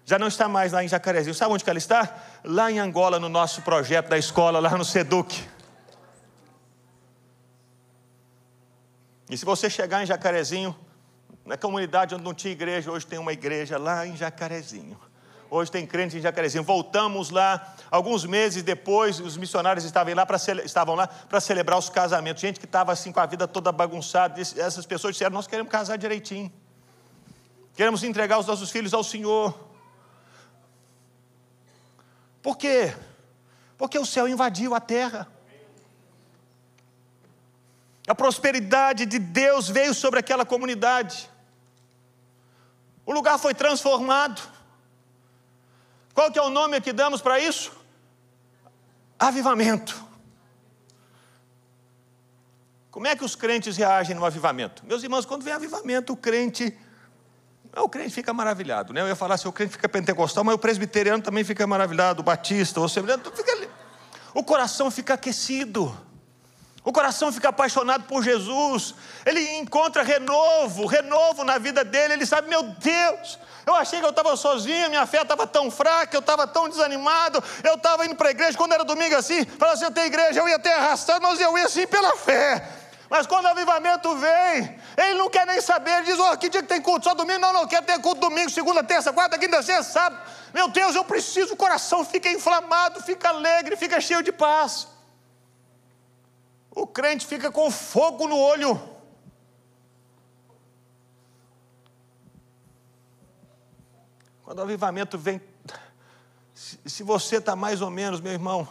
já 0.07 0.19
não 0.19 0.29
está 0.29 0.49
mais 0.49 0.73
lá 0.73 0.83
em 0.83 0.89
Jacarezinho. 0.89 1.35
Sabe 1.35 1.53
onde 1.53 1.63
que 1.63 1.69
ela 1.69 1.79
está? 1.79 2.17
Lá 2.43 2.73
em 2.73 2.79
Angola, 2.79 3.21
no 3.21 3.29
nosso 3.29 3.61
projeto 3.61 4.09
da 4.09 4.17
escola, 4.17 4.59
lá 4.59 4.79
no 4.79 4.83
Seduc. 4.83 5.47
E 9.29 9.37
se 9.37 9.45
você 9.45 9.69
chegar 9.69 10.03
em 10.03 10.07
Jacarezinho, 10.07 10.75
na 11.45 11.59
comunidade 11.59 12.15
onde 12.15 12.25
não 12.25 12.33
tinha 12.33 12.53
igreja, 12.55 12.91
hoje 12.91 13.07
tem 13.07 13.19
uma 13.19 13.35
igreja 13.35 13.77
lá 13.77 14.07
em 14.07 14.17
Jacarezinho. 14.17 14.99
Hoje 15.51 15.71
tem 15.71 15.87
crente 15.87 16.17
em 16.17 16.21
Jacarezinho. 16.21 16.65
Voltamos 16.65 17.31
lá, 17.31 17.75
alguns 17.91 18.25
meses 18.25 18.63
depois, 18.63 19.21
os 19.21 19.37
missionários 19.37 19.85
estavam 19.85 20.15
lá 20.95 21.07
para 21.07 21.41
celebrar 21.41 21.79
os 21.79 21.89
casamentos. 21.89 22.41
Gente 22.41 22.59
que 22.59 22.67
estava 22.67 22.93
assim 22.93 23.13
com 23.13 23.21
a 23.21 23.27
vida 23.27 23.47
toda 23.47 23.71
bagunçada. 23.71 24.41
Essas 24.41 24.87
pessoas 24.87 25.15
disseram: 25.15 25.35
Nós 25.35 25.47
queremos 25.47 25.71
casar 25.71 25.97
direitinho. 25.97 26.53
Queremos 27.75 28.03
entregar 28.05 28.39
os 28.39 28.47
nossos 28.47 28.71
filhos 28.71 28.95
ao 28.95 29.03
Senhor. 29.03 29.59
Por 32.43 32.57
quê? 32.57 32.95
Porque 33.77 33.99
o 33.99 34.07
céu 34.07 34.29
invadiu 34.29 34.75
a 34.75 34.81
terra. 34.81 35.27
A 38.07 38.15
prosperidade 38.15 39.07
de 39.07 39.19
Deus 39.19 39.69
veio 39.69 39.95
sobre 39.95 40.21
aquela 40.21 40.45
comunidade. 40.45 41.29
O 43.07 43.13
lugar 43.13 43.39
foi 43.39 43.55
transformado. 43.55 44.41
Qual 46.15 46.31
que 46.31 46.39
é 46.39 46.43
o 46.43 46.49
nome 46.49 46.81
que 46.81 46.93
damos 46.93 47.21
para 47.21 47.41
isso? 47.41 47.73
Avivamento. 49.19 50.03
Como 52.91 53.09
é 53.09 53.17
que 53.17 53.25
os 53.25 53.35
crentes 53.35 53.77
reagem 53.77 54.15
no 54.15 54.25
avivamento? 54.25 54.87
Meus 54.87 55.03
irmãos, 55.03 55.27
quando 55.27 55.43
vem 55.43 55.53
avivamento, 55.53 56.13
o 56.13 56.17
crente. 56.17 56.79
O 57.77 57.89
crente 57.89 58.15
fica 58.15 58.33
maravilhado, 58.33 58.93
né? 58.93 59.01
Eu 59.01 59.09
ia 59.09 59.17
falar 59.17 59.35
assim, 59.35 59.49
o 59.49 59.53
crente 59.53 59.73
fica 59.73 59.89
pentecostal, 59.89 60.45
mas 60.45 60.55
o 60.55 60.59
presbiteriano 60.59 61.21
também 61.21 61.43
fica 61.43 61.67
maravilhado, 61.67 62.21
o 62.21 62.23
batista, 62.23 62.81
o 62.81 62.85
assembleano, 62.85 63.25
fica... 63.35 63.69
o 64.33 64.45
coração 64.45 64.93
fica 64.93 65.15
aquecido. 65.15 65.93
O 66.85 66.93
coração 66.93 67.33
fica 67.33 67.49
apaixonado 67.49 68.05
por 68.05 68.23
Jesus, 68.23 68.95
ele 69.25 69.41
encontra 69.57 70.03
renovo, 70.03 70.85
renovo 70.85 71.43
na 71.43 71.57
vida 71.57 71.83
dele, 71.83 72.13
ele 72.13 72.27
sabe, 72.27 72.51
meu 72.51 72.63
Deus, 72.63 73.39
eu 73.67 73.75
achei 73.75 74.01
que 74.01 74.05
eu 74.05 74.11
estava 74.11 74.37
sozinho, 74.37 74.91
minha 74.91 75.07
fé 75.07 75.23
estava 75.23 75.47
tão 75.47 75.71
fraca, 75.71 76.15
eu 76.15 76.21
estava 76.21 76.47
tão 76.47 76.69
desanimado, 76.69 77.43
eu 77.63 77.77
estava 77.77 78.05
indo 78.05 78.15
para 78.15 78.29
a 78.29 78.31
igreja, 78.33 78.59
quando 78.59 78.75
era 78.75 78.85
domingo 78.85 79.17
assim, 79.17 79.47
falava 79.47 79.79
assim, 79.79 79.87
eu 79.87 79.91
tenho 79.93 80.09
igreja, 80.09 80.41
eu 80.41 80.47
ia 80.47 80.59
ter 80.59 80.73
arrastado, 80.73 81.23
mas 81.23 81.41
eu 81.41 81.57
ia 81.57 81.65
assim 81.65 81.87
pela 81.87 82.15
fé. 82.19 82.69
Mas 83.09 83.27
quando 83.27 83.47
o 83.47 83.49
avivamento 83.49 84.15
vem, 84.17 84.79
ele 84.99 85.15
não 85.15 85.31
quer 85.31 85.47
nem 85.47 85.63
saber, 85.63 85.91
ele 85.91 86.07
diz, 86.07 86.19
oh, 86.19 86.37
que 86.37 86.51
dia 86.51 86.61
que 86.61 86.69
tem 86.69 86.83
culto? 86.83 87.05
Só 87.05 87.15
domingo? 87.15 87.39
Não, 87.39 87.53
não, 87.53 87.67
quer 87.67 87.83
ter 87.83 87.99
culto 88.01 88.21
domingo, 88.21 88.51
segunda, 88.51 88.83
terça, 88.85 89.11
quarta, 89.11 89.39
quinta, 89.39 89.63
sexta, 89.63 89.85
sábado. 89.85 90.21
Meu 90.53 90.69
Deus, 90.69 90.95
eu 90.95 91.05
preciso, 91.05 91.55
o 91.55 91.57
coração 91.57 92.05
fica 92.05 92.29
inflamado, 92.29 93.03
fica 93.03 93.31
alegre, 93.31 93.77
fica 93.77 94.01
cheio 94.03 94.23
de 94.23 94.33
paz. 94.33 94.94
O 96.75 96.87
crente 96.87 97.27
fica 97.27 97.53
com 97.53 97.71
fogo 97.71 98.27
no 98.27 98.37
olho. 98.37 98.81
Quando 104.43 104.59
o 104.59 104.63
avivamento 104.63 105.17
vem, 105.17 105.41
se 106.55 107.03
você 107.03 107.37
está 107.37 107.55
mais 107.55 107.81
ou 107.81 107.91
menos, 107.91 108.21
meu 108.21 108.33
irmão, 108.33 108.69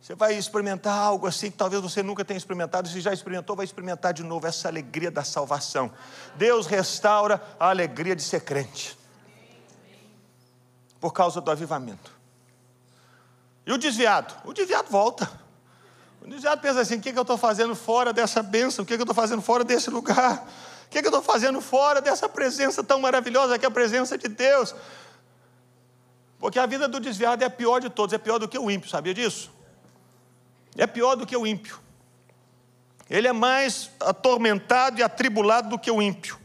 você 0.00 0.16
vai 0.16 0.34
experimentar 0.34 0.98
algo 0.98 1.28
assim 1.28 1.50
que 1.50 1.56
talvez 1.56 1.80
você 1.80 2.02
nunca 2.02 2.24
tenha 2.24 2.36
experimentado. 2.36 2.88
Se 2.88 3.00
já 3.00 3.12
experimentou, 3.12 3.54
vai 3.54 3.64
experimentar 3.64 4.12
de 4.12 4.24
novo 4.24 4.46
essa 4.46 4.66
alegria 4.66 5.10
da 5.10 5.22
salvação. 5.22 5.92
Deus 6.34 6.66
restaura 6.66 7.40
a 7.58 7.70
alegria 7.70 8.16
de 8.16 8.22
ser 8.22 8.40
crente. 8.40 8.98
Por 11.00 11.12
causa 11.12 11.40
do 11.40 11.50
avivamento. 11.50 12.12
E 13.64 13.72
o 13.72 13.78
desviado? 13.78 14.34
O 14.44 14.52
desviado 14.52 14.90
volta. 14.90 15.41
O 16.22 16.28
desviado 16.28 16.60
pensa 16.60 16.80
assim: 16.80 16.96
o 16.96 17.00
que, 17.00 17.08
é 17.08 17.12
que 17.12 17.18
eu 17.18 17.22
estou 17.22 17.36
fazendo 17.36 17.74
fora 17.74 18.12
dessa 18.12 18.42
bênção? 18.42 18.84
O 18.84 18.86
que, 18.86 18.94
é 18.94 18.96
que 18.96 19.00
eu 19.00 19.04
estou 19.04 19.14
fazendo 19.14 19.42
fora 19.42 19.64
desse 19.64 19.90
lugar? 19.90 20.46
O 20.86 20.88
que, 20.88 20.98
é 20.98 21.02
que 21.02 21.08
eu 21.08 21.10
estou 21.10 21.22
fazendo 21.22 21.60
fora 21.60 22.00
dessa 22.00 22.28
presença 22.28 22.84
tão 22.84 23.00
maravilhosa 23.00 23.58
que 23.58 23.64
é 23.64 23.68
a 23.68 23.70
presença 23.70 24.16
de 24.16 24.28
Deus? 24.28 24.74
Porque 26.38 26.58
a 26.58 26.66
vida 26.66 26.86
do 26.86 27.00
desviado 27.00 27.42
é 27.42 27.46
a 27.46 27.50
pior 27.50 27.80
de 27.80 27.90
todos, 27.90 28.12
é 28.12 28.18
pior 28.18 28.38
do 28.38 28.46
que 28.46 28.58
o 28.58 28.70
ímpio, 28.70 28.88
sabia 28.88 29.14
disso? 29.14 29.50
É 30.76 30.86
pior 30.86 31.16
do 31.16 31.26
que 31.26 31.36
o 31.36 31.46
ímpio. 31.46 31.80
Ele 33.10 33.26
é 33.26 33.32
mais 33.32 33.90
atormentado 34.00 35.00
e 35.00 35.02
atribulado 35.02 35.70
do 35.70 35.78
que 35.78 35.90
o 35.90 36.00
ímpio. 36.00 36.38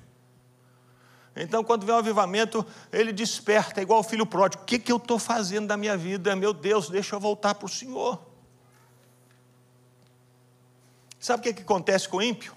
Então, 1.35 1.63
quando 1.63 1.85
vem 1.85 1.93
o 1.93 1.99
avivamento, 1.99 2.65
ele 2.91 3.13
desperta, 3.13 3.79
igual 3.79 3.99
o 3.99 4.03
filho 4.03 4.25
pródigo: 4.25 4.63
o 4.63 4.65
que, 4.65 4.79
que 4.79 4.91
eu 4.91 4.97
estou 4.97 5.19
fazendo 5.19 5.67
da 5.67 5.77
minha 5.77 5.95
vida? 5.95 6.35
Meu 6.35 6.51
Deus, 6.51 6.89
deixa 6.89 7.15
eu 7.15 7.19
voltar 7.19 7.53
para 7.53 7.65
o 7.67 7.69
Senhor. 7.69 8.36
Sabe 11.27 11.41
o 11.41 11.43
que, 11.43 11.55
que 11.55 11.61
acontece 11.61 12.07
com 12.07 12.17
o 12.17 12.21
ímpio? 12.21 12.55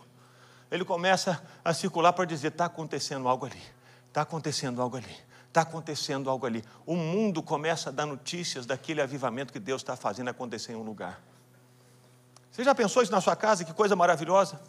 Ele 0.70 0.84
começa 0.84 1.42
a 1.64 1.74
circular 1.74 2.12
para 2.12 2.24
dizer: 2.24 2.52
está 2.52 2.66
acontecendo 2.66 3.28
algo 3.28 3.44
ali, 3.44 3.60
está 4.06 4.22
acontecendo 4.22 4.80
algo 4.80 4.96
ali, 4.96 5.16
está 5.48 5.62
acontecendo 5.62 6.30
algo 6.30 6.46
ali. 6.46 6.64
O 6.86 6.94
mundo 6.94 7.42
começa 7.42 7.88
a 7.88 7.92
dar 7.92 8.06
notícias 8.06 8.66
daquele 8.66 9.02
avivamento 9.02 9.52
que 9.52 9.58
Deus 9.58 9.82
está 9.82 9.96
fazendo 9.96 10.28
acontecer 10.28 10.70
em 10.70 10.76
um 10.76 10.84
lugar. 10.84 11.20
Você 12.52 12.62
já 12.62 12.72
pensou 12.72 13.02
isso 13.02 13.10
na 13.10 13.20
sua 13.20 13.34
casa? 13.34 13.64
Que 13.64 13.74
coisa 13.74 13.96
maravilhosa. 13.96 14.60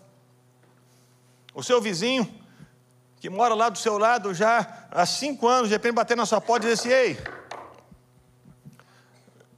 O 1.54 1.62
seu 1.62 1.80
vizinho, 1.80 2.28
que 3.18 3.30
mora 3.30 3.54
lá 3.54 3.70
do 3.70 3.78
seu 3.78 4.00
lado 4.00 4.34
já 4.34 4.88
há 4.90 5.06
cinco 5.06 5.48
anos, 5.48 5.70
de 5.70 5.76
repente 5.76 5.94
bater 5.94 6.18
na 6.18 6.26
sua 6.26 6.42
porta 6.42 6.66
e 6.66 6.72
dizer 6.72 6.92
assim: 6.92 6.92
Ei, 6.92 7.20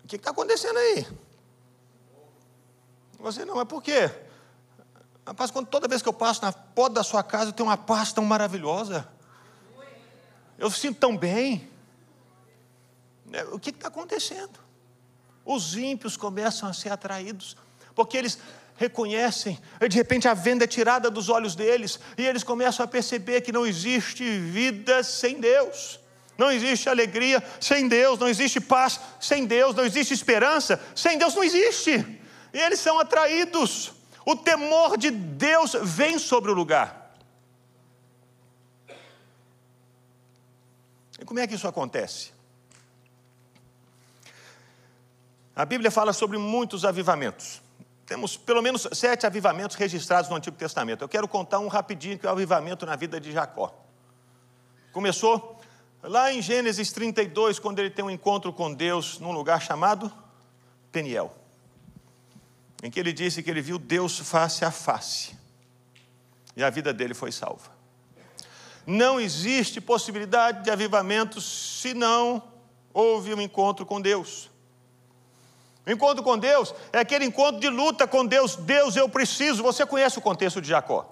o 0.04 0.08
que 0.10 0.18
está 0.18 0.32
acontecendo 0.32 0.78
aí? 0.80 1.08
Você 3.20 3.46
não, 3.46 3.62
é 3.62 3.64
por 3.64 3.82
quê? 3.82 4.12
Rapaz, 5.26 5.52
quando 5.52 5.68
toda 5.68 5.88
vez 5.88 6.02
que 6.02 6.10
eu 6.10 6.14
passo 6.14 6.42
na 6.42 6.52
porta 6.52 6.96
da 6.96 7.04
sua 7.04 7.24
casa, 7.24 7.50
eu 7.50 7.54
tenho 7.54 7.70
uma 7.70 7.78
paz 7.78 8.12
tão 8.12 8.26
maravilhosa. 8.26 9.08
Eu 10.58 10.70
sinto 10.70 11.00
tão 11.00 11.18
bem. 11.18 11.70
É, 13.32 13.44
o 13.46 13.60
que 13.60 13.70
está 13.70 13.88
acontecendo? 13.88 14.60
Os 15.46 15.76
ímpios 15.76 16.16
começam 16.16 16.70
a 16.70 16.74
ser 16.74 16.90
atraídos 16.90 17.56
porque 17.96 18.18
eles 18.18 18.38
reconhecem, 18.76 19.60
de 19.88 19.96
repente 19.96 20.28
a 20.28 20.34
venda 20.34 20.64
é 20.64 20.68
tirada 20.68 21.10
dos 21.10 21.30
olhos 21.30 21.56
deles, 21.56 22.00
e 22.18 22.26
eles 22.26 22.44
começam 22.44 22.84
a 22.84 22.88
perceber 22.88 23.42
que 23.42 23.52
não 23.52 23.66
existe 23.66 24.24
vida 24.40 25.04
sem 25.04 25.40
Deus. 25.40 26.00
Não 26.36 26.52
existe 26.52 26.90
alegria 26.90 27.44
sem 27.62 27.88
Deus, 27.88 28.18
não 28.18 28.28
existe 28.28 28.60
paz 28.60 29.00
sem 29.20 29.46
Deus, 29.46 29.76
não 29.76 29.86
existe 29.86 30.14
esperança 30.14 30.82
sem 30.96 31.18
Deus, 31.18 31.36
não 31.36 31.44
existe. 31.44 32.20
E 32.52 32.58
eles 32.60 32.80
são 32.80 33.00
atraídos. 33.00 33.92
O 34.26 34.36
temor 34.36 34.98
de 34.98 35.12
Deus 35.12 35.76
vem 35.82 36.18
sobre 36.18 36.50
o 36.52 36.54
lugar. 36.54 37.14
E 41.20 41.26
como 41.26 41.40
é 41.40 41.48
que 41.48 41.56
isso 41.56 41.68
acontece? 41.68 42.32
A 45.56 45.66
Bíblia 45.66 45.92
fala 45.92 46.14
sobre 46.14 46.38
muitos 46.38 46.84
avivamentos. 46.84 47.62
Temos 48.06 48.36
pelo 48.36 48.62
menos 48.62 48.88
sete 48.92 49.26
avivamentos 49.26 49.76
registrados 49.76 50.30
no 50.30 50.36
Antigo 50.36 50.58
Testamento. 50.58 51.04
Eu 51.04 51.10
quero 51.10 51.28
contar 51.28 51.60
um 51.60 51.68
rapidinho 51.68 52.18
que 52.18 52.26
é 52.26 52.30
o 52.30 52.34
avivamento 52.34 52.86
na 52.86 52.96
vida 52.96 53.20
de 53.20 53.32
Jacó. 53.32 53.74
Começou 54.92 55.60
lá 56.02 56.34
em 56.34 56.42
Gênesis 56.42 56.92
32, 56.92 57.60
quando 57.60 57.80
ele 57.80 57.90
tem 57.90 58.04
um 58.04 58.10
encontro 58.10 58.52
com 58.52 58.74
Deus 58.74 59.20
num 59.20 59.32
lugar 59.32 59.62
chamado 59.62 60.12
Peniel, 60.92 61.34
em 62.84 62.92
que 62.92 63.00
ele 63.00 63.14
disse 63.14 63.42
que 63.42 63.50
ele 63.50 63.62
viu 63.62 63.80
Deus 63.80 64.20
face 64.20 64.66
a 64.66 64.70
face 64.70 65.42
e 66.56 66.64
a 66.64 66.70
vida 66.70 66.94
dele 66.94 67.14
foi 67.14 67.32
salva. 67.32 67.72
Não 68.86 69.20
existe 69.20 69.80
possibilidade 69.80 70.66
de 70.66 70.70
avivamento 70.70 71.40
se 71.40 71.94
não 71.94 72.44
houve 72.94 73.34
um 73.34 73.42
encontro 73.42 73.86
com 73.86 74.02
Deus. 74.02 74.52
O 75.86 75.92
encontro 75.92 76.22
com 76.22 76.38
Deus 76.38 76.76
é 76.92 77.00
aquele 77.00 77.26
encontro 77.26 77.60
de 77.60 77.70
luta 77.70 78.06
com 78.06 78.26
Deus. 78.26 78.58
Deus, 78.58 78.98
eu 78.98 79.08
preciso. 79.08 79.64
Você 79.64 79.86
conhece 79.86 80.18
o 80.18 80.22
contexto 80.22 80.62
de 80.62 80.68
Jacó. 80.68 81.10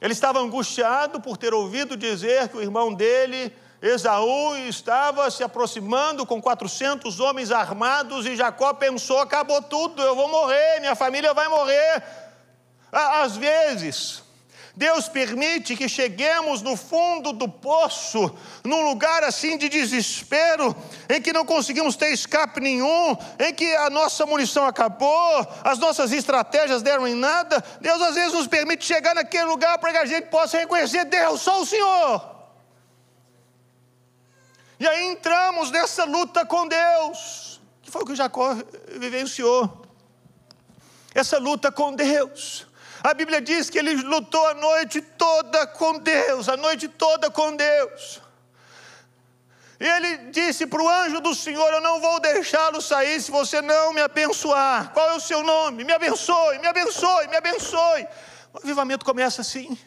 Ele 0.00 0.12
estava 0.12 0.38
angustiado 0.38 1.20
por 1.20 1.36
ter 1.36 1.52
ouvido 1.52 1.96
dizer 1.96 2.48
que 2.48 2.56
o 2.56 2.62
irmão 2.62 2.94
dele, 2.94 3.52
Esaú, 3.82 4.56
estava 4.56 5.30
se 5.30 5.42
aproximando 5.42 6.24
com 6.24 6.40
400 6.40 7.18
homens 7.18 7.50
armados 7.50 8.24
e 8.26 8.36
Jacó 8.36 8.72
pensou: 8.74 9.18
acabou 9.18 9.60
tudo, 9.60 10.00
eu 10.00 10.14
vou 10.14 10.28
morrer, 10.28 10.80
minha 10.80 10.94
família 10.94 11.34
vai 11.34 11.48
morrer. 11.48 12.02
Às 12.92 13.36
vezes, 13.36 14.22
Deus 14.78 15.08
permite 15.08 15.74
que 15.74 15.88
cheguemos 15.88 16.62
no 16.62 16.76
fundo 16.76 17.32
do 17.32 17.48
poço, 17.48 18.32
num 18.62 18.88
lugar 18.88 19.24
assim 19.24 19.58
de 19.58 19.68
desespero, 19.68 20.72
em 21.08 21.20
que 21.20 21.32
não 21.32 21.44
conseguimos 21.44 21.96
ter 21.96 22.12
escape 22.12 22.60
nenhum, 22.60 23.16
em 23.40 23.52
que 23.52 23.74
a 23.74 23.90
nossa 23.90 24.24
munição 24.24 24.64
acabou, 24.64 25.48
as 25.64 25.80
nossas 25.80 26.12
estratégias 26.12 26.80
deram 26.80 27.08
em 27.08 27.14
nada. 27.16 27.60
Deus 27.80 28.00
às 28.00 28.14
vezes 28.14 28.32
nos 28.32 28.46
permite 28.46 28.84
chegar 28.84 29.16
naquele 29.16 29.46
lugar 29.46 29.78
para 29.78 29.90
que 29.90 29.98
a 29.98 30.06
gente 30.06 30.28
possa 30.28 30.58
reconhecer: 30.58 31.04
Deus, 31.06 31.42
só 31.42 31.60
o 31.60 31.66
Senhor. 31.66 32.36
E 34.78 34.86
aí 34.86 35.08
entramos 35.08 35.72
nessa 35.72 36.04
luta 36.04 36.46
com 36.46 36.68
Deus, 36.68 37.60
que 37.82 37.90
foi 37.90 38.02
o 38.02 38.06
que 38.06 38.14
Jacó 38.14 38.54
vivenciou. 38.96 39.86
Essa 41.12 41.36
luta 41.36 41.72
com 41.72 41.92
Deus. 41.96 42.67
A 43.02 43.14
Bíblia 43.14 43.40
diz 43.40 43.70
que 43.70 43.78
ele 43.78 43.94
lutou 43.94 44.46
a 44.48 44.54
noite 44.54 45.00
toda 45.00 45.66
com 45.66 45.98
Deus, 45.98 46.48
a 46.48 46.56
noite 46.56 46.88
toda 46.88 47.30
com 47.30 47.54
Deus. 47.54 48.20
E 49.80 49.86
ele 49.86 50.16
disse 50.30 50.66
para 50.66 50.82
o 50.82 50.88
anjo 50.88 51.20
do 51.20 51.34
Senhor: 51.34 51.72
Eu 51.72 51.80
não 51.80 52.00
vou 52.00 52.18
deixá-lo 52.20 52.82
sair 52.82 53.20
se 53.20 53.30
você 53.30 53.62
não 53.62 53.92
me 53.92 54.00
abençoar. 54.00 54.92
Qual 54.92 55.10
é 55.10 55.14
o 55.14 55.20
seu 55.20 55.42
nome? 55.42 55.84
Me 55.84 55.92
abençoe, 55.92 56.58
me 56.58 56.66
abençoe, 56.66 57.28
me 57.28 57.36
abençoe. 57.36 58.08
O 58.52 58.58
avivamento 58.58 59.04
começa 59.04 59.40
assim 59.42 59.78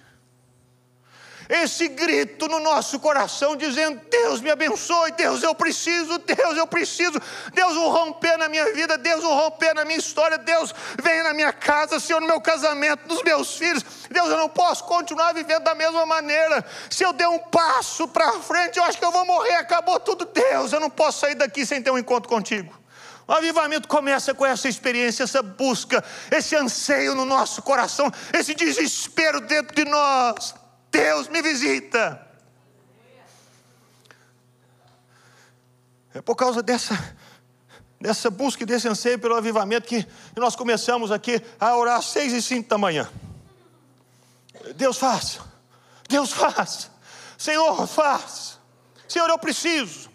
esse 1.51 1.89
grito 1.89 2.47
no 2.47 2.61
nosso 2.61 2.97
coração, 2.97 3.57
dizendo: 3.57 3.99
Deus 4.09 4.39
me 4.39 4.49
abençoe, 4.49 5.11
Deus 5.11 5.43
eu 5.43 5.53
preciso, 5.53 6.17
Deus 6.19 6.57
eu 6.57 6.65
preciso, 6.65 7.21
Deus 7.53 7.75
o 7.75 7.89
romper 7.89 8.37
na 8.37 8.47
minha 8.47 8.73
vida, 8.73 8.97
Deus 8.97 9.21
o 9.21 9.27
romper 9.27 9.75
na 9.75 9.83
minha 9.83 9.99
história, 9.99 10.37
Deus 10.37 10.73
venha 11.03 11.23
na 11.23 11.33
minha 11.33 11.51
casa, 11.51 11.99
Senhor, 11.99 12.21
no 12.21 12.27
meu 12.27 12.39
casamento, 12.39 13.05
nos 13.05 13.21
meus 13.21 13.57
filhos, 13.57 13.83
Deus 14.09 14.29
eu 14.29 14.37
não 14.37 14.47
posso 14.47 14.85
continuar 14.85 15.33
vivendo 15.33 15.63
da 15.63 15.75
mesma 15.75 16.05
maneira. 16.05 16.63
Se 16.89 17.03
eu 17.03 17.11
der 17.11 17.27
um 17.27 17.39
passo 17.39 18.07
para 18.07 18.31
frente, 18.39 18.77
eu 18.77 18.85
acho 18.85 18.97
que 18.97 19.03
eu 19.03 19.11
vou 19.11 19.25
morrer, 19.25 19.55
acabou 19.55 19.99
tudo, 19.99 20.23
Deus, 20.23 20.71
eu 20.71 20.79
não 20.79 20.89
posso 20.89 21.19
sair 21.19 21.35
daqui 21.35 21.65
sem 21.65 21.81
ter 21.81 21.91
um 21.91 21.97
encontro 21.97 22.29
contigo. 22.29 22.79
O 23.27 23.33
avivamento 23.33 23.89
começa 23.89 24.33
com 24.33 24.45
essa 24.45 24.69
experiência, 24.69 25.23
essa 25.23 25.43
busca, 25.43 26.01
esse 26.31 26.55
anseio 26.55 27.13
no 27.13 27.25
nosso 27.25 27.61
coração, 27.61 28.09
esse 28.33 28.53
desespero 28.53 29.41
dentro 29.41 29.75
de 29.75 29.83
nós. 29.83 30.60
Deus 30.91 31.29
me 31.29 31.41
visita. 31.41 32.27
É 36.13 36.21
por 36.21 36.35
causa 36.35 36.61
dessa, 36.61 37.15
dessa 37.99 38.29
busca 38.29 38.63
e 38.63 38.65
desse 38.65 38.87
anseio 38.87 39.17
pelo 39.17 39.35
avivamento 39.35 39.87
que 39.87 40.05
nós 40.35 40.55
começamos 40.55 41.09
aqui 41.09 41.41
a 41.57 41.75
orar 41.77 41.97
às 41.97 42.05
seis 42.05 42.33
e 42.33 42.41
cinco 42.41 42.67
da 42.67 42.77
manhã. 42.77 43.09
Deus 44.75 44.97
faz, 44.97 45.39
Deus 46.07 46.31
faz, 46.33 46.91
Senhor 47.37 47.87
faz, 47.87 48.59
Senhor 49.07 49.29
eu 49.29 49.37
preciso. 49.39 50.11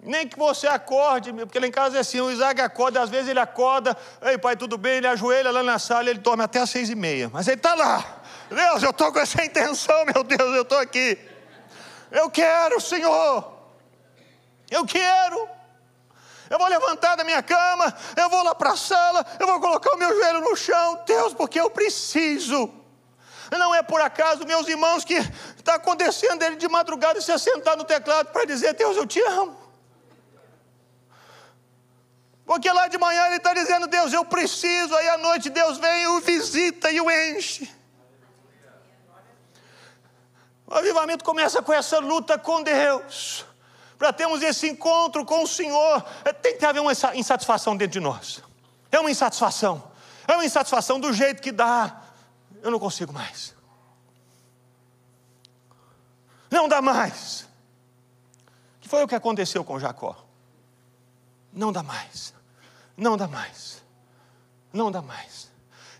Nem 0.00 0.28
que 0.28 0.38
você 0.38 0.68
acorde, 0.68 1.32
porque 1.32 1.58
lá 1.58 1.66
em 1.66 1.72
casa 1.72 1.96
é 1.96 2.00
assim, 2.00 2.20
o 2.20 2.30
Isaac 2.30 2.60
acorda, 2.60 3.02
às 3.02 3.10
vezes 3.10 3.28
ele 3.28 3.40
acorda, 3.40 3.96
ei 4.22 4.38
pai, 4.38 4.56
tudo 4.56 4.78
bem, 4.78 4.98
ele 4.98 5.08
ajoelha 5.08 5.50
lá 5.50 5.62
na 5.62 5.78
sala, 5.78 6.08
ele 6.08 6.20
dorme 6.20 6.44
até 6.44 6.60
às 6.60 6.70
seis 6.70 6.88
e 6.88 6.94
meia, 6.94 7.28
mas 7.32 7.48
ele 7.48 7.56
está 7.56 7.74
lá. 7.74 8.17
Deus, 8.50 8.82
eu 8.82 8.90
estou 8.90 9.12
com 9.12 9.18
essa 9.18 9.44
intenção, 9.44 10.04
meu 10.06 10.24
Deus, 10.24 10.54
eu 10.54 10.62
estou 10.62 10.78
aqui. 10.78 11.18
Eu 12.10 12.30
quero, 12.30 12.80
Senhor. 12.80 13.52
Eu 14.70 14.86
quero. 14.86 15.48
Eu 16.50 16.58
vou 16.58 16.68
levantar 16.68 17.14
da 17.16 17.24
minha 17.24 17.42
cama, 17.42 17.94
eu 18.16 18.30
vou 18.30 18.42
lá 18.42 18.54
para 18.54 18.70
a 18.70 18.76
sala, 18.76 19.24
eu 19.38 19.46
vou 19.46 19.60
colocar 19.60 19.94
o 19.94 19.98
meu 19.98 20.08
joelho 20.14 20.40
no 20.40 20.56
chão, 20.56 21.02
Deus, 21.06 21.34
porque 21.34 21.60
eu 21.60 21.68
preciso. 21.68 22.72
Não 23.50 23.74
é 23.74 23.82
por 23.82 24.00
acaso, 24.00 24.46
meus 24.46 24.66
irmãos, 24.66 25.04
que 25.04 25.14
está 25.56 25.74
acontecendo 25.74 26.42
ele 26.42 26.56
de 26.56 26.68
madrugada 26.68 27.20
se 27.20 27.30
assentar 27.30 27.76
no 27.76 27.84
teclado 27.84 28.30
para 28.30 28.46
dizer: 28.46 28.74
Deus, 28.74 28.96
eu 28.96 29.06
te 29.06 29.20
amo. 29.20 29.56
Porque 32.46 32.70
lá 32.70 32.88
de 32.88 32.96
manhã 32.96 33.26
ele 33.26 33.36
está 33.36 33.52
dizendo: 33.52 33.86
Deus, 33.86 34.12
eu 34.12 34.24
preciso. 34.24 34.94
Aí 34.94 35.08
à 35.10 35.18
noite 35.18 35.50
Deus 35.50 35.76
vem 35.76 36.02
e 36.02 36.06
o 36.08 36.20
visita 36.20 36.90
e 36.90 37.00
o 37.00 37.10
enche. 37.10 37.77
O 40.68 40.74
avivamento 40.74 41.24
começa 41.24 41.62
com 41.62 41.72
essa 41.72 41.98
luta 41.98 42.38
com 42.38 42.62
Deus. 42.62 43.46
Para 43.96 44.12
termos 44.12 44.42
esse 44.42 44.68
encontro 44.68 45.24
com 45.24 45.42
o 45.42 45.46
Senhor, 45.46 46.04
é, 46.24 46.32
tem 46.32 46.58
que 46.58 46.64
haver 46.64 46.80
uma 46.80 46.92
insatisfação 47.14 47.74
dentro 47.74 47.94
de 47.94 48.00
nós. 48.00 48.42
É 48.92 49.00
uma 49.00 49.10
insatisfação. 49.10 49.82
É 50.26 50.34
uma 50.34 50.44
insatisfação 50.44 51.00
do 51.00 51.10
jeito 51.10 51.40
que 51.40 51.50
dá. 51.50 52.02
Eu 52.62 52.70
não 52.70 52.78
consigo 52.78 53.14
mais. 53.14 53.54
Não 56.50 56.68
dá 56.68 56.82
mais. 56.82 57.48
Que 58.80 58.88
foi 58.88 59.02
o 59.02 59.08
que 59.08 59.14
aconteceu 59.14 59.64
com 59.64 59.80
Jacó. 59.80 60.16
Não 61.50 61.72
dá 61.72 61.82
mais. 61.82 62.34
Não 62.94 63.16
dá 63.16 63.26
mais. 63.26 63.82
Não 64.70 64.92
dá 64.92 65.00
mais. 65.00 65.50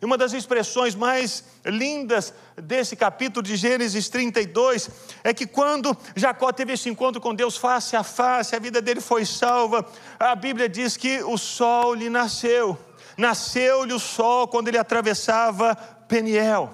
E 0.00 0.04
uma 0.04 0.16
das 0.16 0.32
expressões 0.32 0.94
mais 0.94 1.42
lindas 1.64 2.32
desse 2.56 2.94
capítulo 2.94 3.42
de 3.42 3.56
Gênesis 3.56 4.08
32 4.08 4.88
é 5.24 5.34
que 5.34 5.46
quando 5.46 5.96
Jacó 6.14 6.52
teve 6.52 6.74
esse 6.74 6.88
encontro 6.88 7.20
com 7.20 7.34
Deus 7.34 7.56
face 7.56 7.96
a 7.96 8.04
face, 8.04 8.54
a 8.54 8.60
vida 8.60 8.80
dele 8.80 9.00
foi 9.00 9.24
salva. 9.24 9.84
A 10.18 10.36
Bíblia 10.36 10.68
diz 10.68 10.96
que 10.96 11.22
o 11.24 11.36
sol 11.36 11.94
lhe 11.94 12.08
nasceu. 12.08 12.78
Nasceu-lhe 13.16 13.92
o 13.92 13.98
sol 13.98 14.46
quando 14.46 14.68
ele 14.68 14.78
atravessava 14.78 15.74
Peniel. 16.06 16.72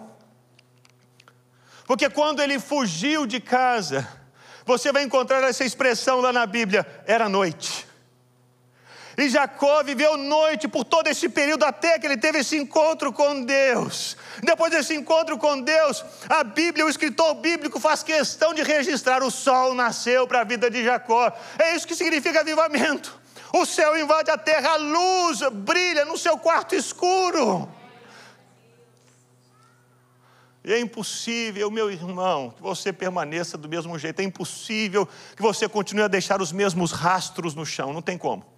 Porque 1.86 2.10
quando 2.10 2.40
ele 2.40 2.58
fugiu 2.58 3.26
de 3.26 3.40
casa, 3.40 4.06
você 4.66 4.92
vai 4.92 5.02
encontrar 5.02 5.42
essa 5.42 5.64
expressão 5.64 6.20
lá 6.20 6.32
na 6.32 6.44
Bíblia, 6.44 6.86
era 7.06 7.28
noite. 7.28 7.86
E 9.16 9.28
Jacó 9.28 9.82
viveu 9.82 10.16
noite 10.16 10.66
por 10.66 10.84
todo 10.84 11.06
esse 11.06 11.28
período 11.28 11.64
até 11.64 11.98
que 11.98 12.06
ele 12.06 12.16
teve 12.16 12.38
esse 12.38 12.56
encontro 12.56 13.12
com 13.12 13.44
Deus. 13.44 14.16
Depois 14.42 14.72
desse 14.72 14.94
encontro 14.94 15.38
com 15.38 15.60
Deus, 15.60 16.04
a 16.28 16.42
Bíblia, 16.42 16.84
o 16.84 16.88
escritor 16.88 17.34
bíblico 17.34 17.78
faz 17.78 18.02
questão 18.02 18.52
de 18.52 18.62
registrar: 18.62 19.22
o 19.22 19.30
sol 19.30 19.74
nasceu 19.74 20.26
para 20.26 20.40
a 20.40 20.44
vida 20.44 20.68
de 20.68 20.82
Jacó. 20.82 21.32
É 21.58 21.76
isso 21.76 21.86
que 21.86 21.94
significa 21.94 22.40
avivamento. 22.40 23.20
O 23.52 23.64
céu 23.64 23.96
invade 23.96 24.30
a 24.32 24.36
terra, 24.36 24.70
a 24.70 24.76
luz 24.76 25.40
brilha 25.52 26.04
no 26.04 26.18
seu 26.18 26.36
quarto 26.36 26.74
escuro. 26.74 27.68
E 30.64 30.72
é 30.72 30.80
impossível, 30.80 31.70
meu 31.70 31.90
irmão, 31.90 32.50
que 32.50 32.62
você 32.62 32.92
permaneça 32.92 33.56
do 33.56 33.68
mesmo 33.68 33.96
jeito. 33.98 34.18
É 34.20 34.24
impossível 34.24 35.06
que 35.36 35.42
você 35.42 35.68
continue 35.68 36.02
a 36.02 36.08
deixar 36.08 36.40
os 36.40 36.50
mesmos 36.50 36.90
rastros 36.90 37.54
no 37.54 37.64
chão. 37.64 37.92
Não 37.92 38.02
tem 38.02 38.18
como. 38.18 38.53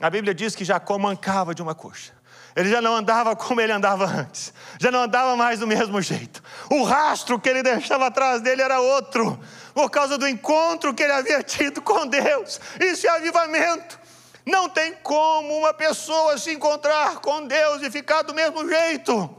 A 0.00 0.10
Bíblia 0.10 0.34
diz 0.34 0.54
que 0.54 0.64
Jacó 0.64 0.98
mancava 0.98 1.54
de 1.54 1.62
uma 1.62 1.74
coxa. 1.74 2.12
Ele 2.54 2.70
já 2.70 2.80
não 2.80 2.96
andava 2.96 3.36
como 3.36 3.60
ele 3.60 3.72
andava 3.72 4.06
antes, 4.06 4.52
já 4.80 4.90
não 4.90 5.02
andava 5.02 5.36
mais 5.36 5.60
do 5.60 5.66
mesmo 5.66 6.00
jeito. 6.00 6.42
O 6.70 6.84
rastro 6.84 7.38
que 7.38 7.50
ele 7.50 7.62
deixava 7.62 8.06
atrás 8.06 8.40
dele 8.40 8.62
era 8.62 8.80
outro, 8.80 9.38
por 9.74 9.90
causa 9.90 10.16
do 10.16 10.26
encontro 10.26 10.94
que 10.94 11.02
ele 11.02 11.12
havia 11.12 11.42
tido 11.42 11.82
com 11.82 12.06
Deus. 12.06 12.58
Isso 12.80 13.06
é 13.06 13.10
avivamento. 13.10 14.00
Não 14.46 14.70
tem 14.70 14.94
como 15.02 15.54
uma 15.54 15.74
pessoa 15.74 16.38
se 16.38 16.50
encontrar 16.52 17.16
com 17.16 17.46
Deus 17.46 17.82
e 17.82 17.90
ficar 17.90 18.22
do 18.22 18.32
mesmo 18.32 18.66
jeito. 18.66 19.36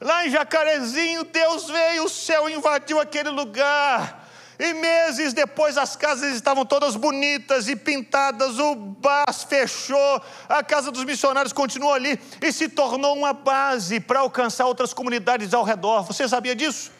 Lá 0.00 0.26
em 0.26 0.30
Jacarezinho, 0.30 1.24
Deus 1.24 1.68
veio, 1.68 2.04
o 2.04 2.08
céu 2.08 2.48
invadiu 2.48 3.00
aquele 3.00 3.30
lugar. 3.30 4.17
E 4.58 4.74
meses 4.74 5.32
depois 5.32 5.78
as 5.78 5.94
casas 5.94 6.34
estavam 6.34 6.66
todas 6.66 6.96
bonitas 6.96 7.68
e 7.68 7.76
pintadas, 7.76 8.58
o 8.58 8.74
BAS 8.74 9.44
fechou, 9.44 10.20
a 10.48 10.64
casa 10.64 10.90
dos 10.90 11.04
missionários 11.04 11.52
continuou 11.52 11.94
ali 11.94 12.20
e 12.42 12.52
se 12.52 12.68
tornou 12.68 13.16
uma 13.16 13.32
base 13.32 14.00
para 14.00 14.18
alcançar 14.18 14.66
outras 14.66 14.92
comunidades 14.92 15.54
ao 15.54 15.62
redor. 15.62 16.02
Você 16.02 16.28
sabia 16.28 16.56
disso? 16.56 16.90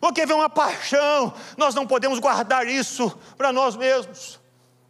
Porque 0.00 0.26
vem 0.26 0.34
uma 0.34 0.50
paixão, 0.50 1.32
nós 1.56 1.76
não 1.76 1.86
podemos 1.86 2.18
guardar 2.18 2.66
isso 2.66 3.16
para 3.38 3.52
nós 3.52 3.76
mesmos. 3.76 4.40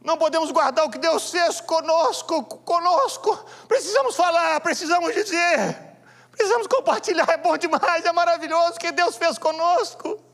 Não 0.02 0.16
podemos 0.16 0.50
guardar 0.50 0.86
o 0.86 0.90
que 0.90 0.98
Deus 0.98 1.30
fez 1.30 1.60
conosco, 1.60 2.42
conosco. 2.44 3.44
Precisamos 3.68 4.16
falar, 4.16 4.58
precisamos 4.60 5.12
dizer, 5.12 5.76
precisamos 6.30 6.66
compartilhar. 6.66 7.28
É 7.28 7.36
bom 7.36 7.58
demais, 7.58 8.04
é 8.06 8.12
maravilhoso 8.12 8.74
o 8.76 8.78
que 8.78 8.90
Deus 8.92 9.16
fez 9.16 9.36
conosco. 9.36 10.25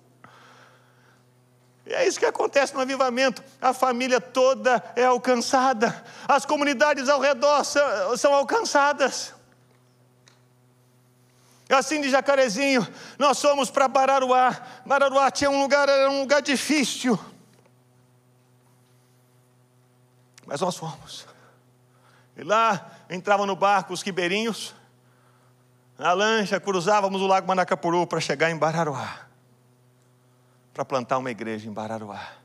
E 1.92 1.94
é 1.94 2.08
isso 2.08 2.18
que 2.18 2.24
acontece 2.24 2.72
no 2.72 2.80
avivamento. 2.80 3.44
A 3.60 3.74
família 3.74 4.18
toda 4.18 4.82
é 4.96 5.04
alcançada, 5.04 6.02
as 6.26 6.46
comunidades 6.46 7.06
ao 7.06 7.20
redor 7.20 7.62
são, 7.64 8.16
são 8.16 8.32
alcançadas. 8.32 9.34
Assim 11.68 12.00
de 12.00 12.08
Jacarezinho, 12.08 12.86
nós 13.18 13.38
fomos 13.38 13.70
para 13.70 13.88
Bararuá. 13.88 14.58
Bararuá 14.86 15.30
tinha 15.30 15.50
um 15.50 15.60
lugar, 15.60 15.86
era 15.86 16.10
um 16.10 16.20
lugar 16.20 16.40
difícil. 16.40 17.18
Mas 20.46 20.62
nós 20.62 20.74
fomos. 20.74 21.26
E 22.38 22.42
lá 22.42 22.90
entravam 23.10 23.44
no 23.44 23.54
barco 23.54 23.92
os 23.92 24.00
ribeirinhos, 24.00 24.74
na 25.98 26.14
lancha, 26.14 26.58
cruzávamos 26.58 27.20
o 27.20 27.26
lago 27.26 27.46
Manacapuru 27.46 28.06
para 28.06 28.18
chegar 28.18 28.50
em 28.50 28.56
Bararuá 28.56 29.31
para 30.72 30.84
plantar 30.84 31.18
uma 31.18 31.30
igreja 31.30 31.68
em 31.68 31.72
Bararuá. 31.72 32.42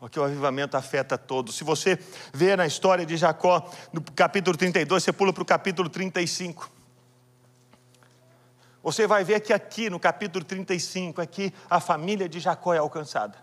Porque 0.00 0.18
o 0.18 0.24
avivamento 0.24 0.76
afeta 0.76 1.18
todos. 1.18 1.54
Se 1.54 1.62
você 1.62 1.98
ver 2.32 2.56
na 2.56 2.66
história 2.66 3.04
de 3.04 3.16
Jacó, 3.16 3.70
no 3.92 4.00
capítulo 4.00 4.56
32, 4.56 5.04
você 5.04 5.12
pula 5.12 5.32
para 5.32 5.42
o 5.42 5.46
capítulo 5.46 5.90
35. 5.90 6.70
Você 8.82 9.06
vai 9.06 9.22
ver 9.22 9.40
que 9.40 9.52
aqui 9.52 9.90
no 9.90 10.00
capítulo 10.00 10.42
35, 10.42 11.20
aqui 11.20 11.52
a 11.68 11.80
família 11.80 12.26
de 12.26 12.40
Jacó 12.40 12.72
é 12.72 12.78
alcançada. 12.78 13.36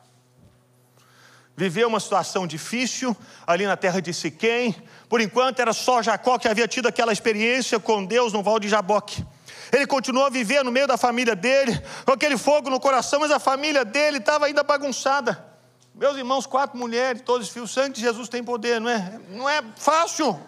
Viveu 1.56 1.88
uma 1.88 2.00
situação 2.00 2.48
difícil 2.48 3.16
ali 3.46 3.66
na 3.68 3.78
terra 3.78 4.00
de 4.00 4.12
Siquém. 4.12 4.76
Por 5.08 5.22
enquanto 5.22 5.60
era 5.60 5.74
só 5.74 6.02
Jacó 6.02 6.40
que 6.40 6.48
havia 6.48 6.68
tido 6.68 6.88
aquela 6.88 7.14
experiência 7.14 7.80
com 7.80 8.04
Deus 8.04 8.34
no 8.34 8.42
Val 8.42 8.60
de 8.60 8.68
Jaboque. 8.68 9.24
Ele 9.72 9.86
continuou 9.86 10.26
a 10.26 10.30
viver 10.30 10.64
no 10.64 10.72
meio 10.72 10.88
da 10.88 10.98
família 10.98 11.36
dele, 11.36 11.80
com 12.06 12.12
aquele 12.12 12.38
fogo 12.38 12.70
no 12.70 12.80
coração, 12.80 13.20
mas 13.20 13.32
a 13.32 13.40
família 13.40 13.84
dele 13.84 14.18
estava 14.18 14.46
ainda 14.46 14.64
bagunçada. 14.64 15.46
Meus 15.94 16.16
irmãos, 16.16 16.46
quatro 16.46 16.78
mulheres, 16.78 17.22
todos 17.24 17.50
filhos, 17.50 17.72
sangue 17.72 17.96
de 17.96 18.02
Jesus 18.02 18.30
tem 18.30 18.44
poder, 18.44 18.80
não 18.80 18.90
é? 18.90 19.20
Não 19.30 19.50
é 19.50 19.64
fácil. 19.76 20.40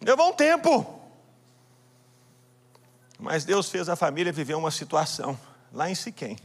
Levou 0.00 0.30
um 0.30 0.32
tempo. 0.32 1.00
Mas 3.18 3.44
Deus 3.44 3.68
fez 3.70 3.88
a 3.88 3.96
família 3.96 4.32
viver 4.32 4.54
uma 4.54 4.70
situação 4.70 5.38
lá 5.72 5.88
em 5.88 5.94
Siquém. 5.94 6.36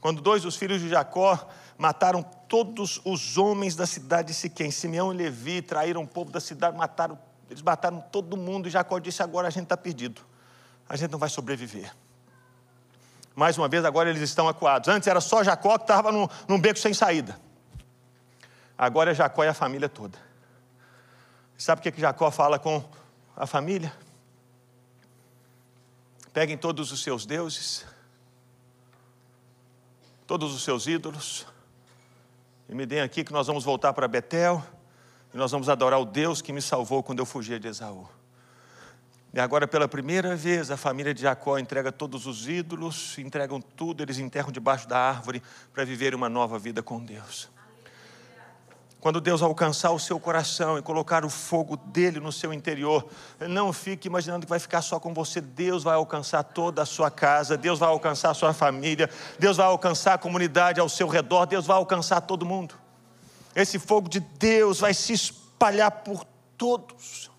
Quando 0.00 0.20
dois 0.20 0.42
dos 0.42 0.56
filhos 0.56 0.80
de 0.80 0.88
Jacó 0.88 1.48
mataram 1.78 2.22
todos 2.22 3.00
os 3.04 3.36
homens 3.36 3.76
da 3.76 3.86
cidade 3.86 4.28
de 4.28 4.34
Siquém, 4.34 4.70
Simeão 4.70 5.12
e 5.12 5.16
Levi 5.16 5.62
traíram 5.62 6.02
o 6.02 6.06
povo 6.06 6.30
da 6.30 6.40
cidade, 6.40 6.76
mataram 6.76 7.18
eles 7.48 7.62
mataram 7.62 8.00
todo 8.00 8.36
mundo 8.36 8.68
e 8.68 8.70
Jacó 8.70 8.98
disse: 8.98 9.22
agora 9.22 9.48
a 9.48 9.50
gente 9.50 9.64
está 9.64 9.76
perdido, 9.76 10.20
a 10.88 10.96
gente 10.96 11.10
não 11.10 11.18
vai 11.18 11.28
sobreviver. 11.28 11.94
Mais 13.34 13.58
uma 13.58 13.68
vez, 13.68 13.84
agora 13.84 14.08
eles 14.08 14.22
estão 14.22 14.48
acuados. 14.48 14.88
Antes 14.88 15.06
era 15.06 15.20
só 15.20 15.44
Jacó 15.44 15.76
que 15.76 15.84
estava 15.84 16.10
num, 16.10 16.26
num 16.48 16.58
beco 16.58 16.78
sem 16.78 16.94
saída. 16.94 17.38
Agora 18.78 19.10
é 19.10 19.14
Jacó 19.14 19.44
e 19.44 19.48
a 19.48 19.54
família 19.54 19.88
toda. 19.88 20.18
Sabe 21.56 21.80
o 21.80 21.82
que, 21.82 21.92
que 21.92 22.00
Jacó 22.00 22.30
fala 22.30 22.58
com 22.58 22.82
a 23.36 23.46
família? 23.46 23.92
Peguem 26.32 26.56
todos 26.58 26.92
os 26.92 27.02
seus 27.02 27.24
deuses, 27.24 27.86
todos 30.26 30.54
os 30.54 30.62
seus 30.62 30.86
ídolos, 30.86 31.46
e 32.68 32.74
me 32.74 32.84
deem 32.84 33.00
aqui 33.00 33.24
que 33.24 33.32
nós 33.32 33.46
vamos 33.46 33.64
voltar 33.64 33.92
para 33.92 34.06
Betel 34.06 34.62
e 35.36 35.38
nós 35.38 35.52
vamos 35.52 35.68
adorar 35.68 36.00
o 36.00 36.06
Deus 36.06 36.40
que 36.40 36.50
me 36.50 36.62
salvou 36.62 37.02
quando 37.02 37.18
eu 37.18 37.26
fugia 37.26 37.60
de 37.60 37.68
Esaú. 37.68 38.08
E 39.34 39.38
agora, 39.38 39.68
pela 39.68 39.86
primeira 39.86 40.34
vez, 40.34 40.70
a 40.70 40.78
família 40.78 41.12
de 41.12 41.20
Jacó 41.20 41.58
entrega 41.58 41.92
todos 41.92 42.26
os 42.26 42.48
ídolos, 42.48 43.18
entregam 43.18 43.60
tudo, 43.60 44.02
eles 44.02 44.16
enterram 44.16 44.50
debaixo 44.50 44.88
da 44.88 44.98
árvore 44.98 45.42
para 45.74 45.84
viver 45.84 46.14
uma 46.14 46.30
nova 46.30 46.58
vida 46.58 46.82
com 46.82 47.04
Deus. 47.04 47.50
Quando 48.98 49.20
Deus 49.20 49.42
alcançar 49.42 49.90
o 49.90 49.98
seu 49.98 50.18
coração 50.18 50.78
e 50.78 50.82
colocar 50.82 51.22
o 51.22 51.28
fogo 51.28 51.76
dele 51.76 52.18
no 52.18 52.32
seu 52.32 52.50
interior, 52.50 53.06
não 53.38 53.74
fique 53.74 54.08
imaginando 54.08 54.46
que 54.46 54.50
vai 54.50 54.58
ficar 54.58 54.80
só 54.80 54.98
com 54.98 55.12
você. 55.12 55.42
Deus 55.42 55.82
vai 55.82 55.96
alcançar 55.96 56.42
toda 56.44 56.80
a 56.80 56.86
sua 56.86 57.10
casa, 57.10 57.58
Deus 57.58 57.78
vai 57.78 57.90
alcançar 57.90 58.30
a 58.30 58.34
sua 58.34 58.54
família, 58.54 59.10
Deus 59.38 59.58
vai 59.58 59.66
alcançar 59.66 60.14
a 60.14 60.18
comunidade 60.18 60.80
ao 60.80 60.88
seu 60.88 61.08
redor, 61.08 61.44
Deus 61.44 61.66
vai 61.66 61.76
alcançar 61.76 62.22
todo 62.22 62.46
mundo 62.46 62.85
esse 63.56 63.78
fogo 63.78 64.06
de 64.06 64.20
Deus 64.20 64.80
vai 64.80 64.92
se 64.92 65.14
espalhar 65.14 65.90
por 65.90 66.26
todos. 66.58 67.30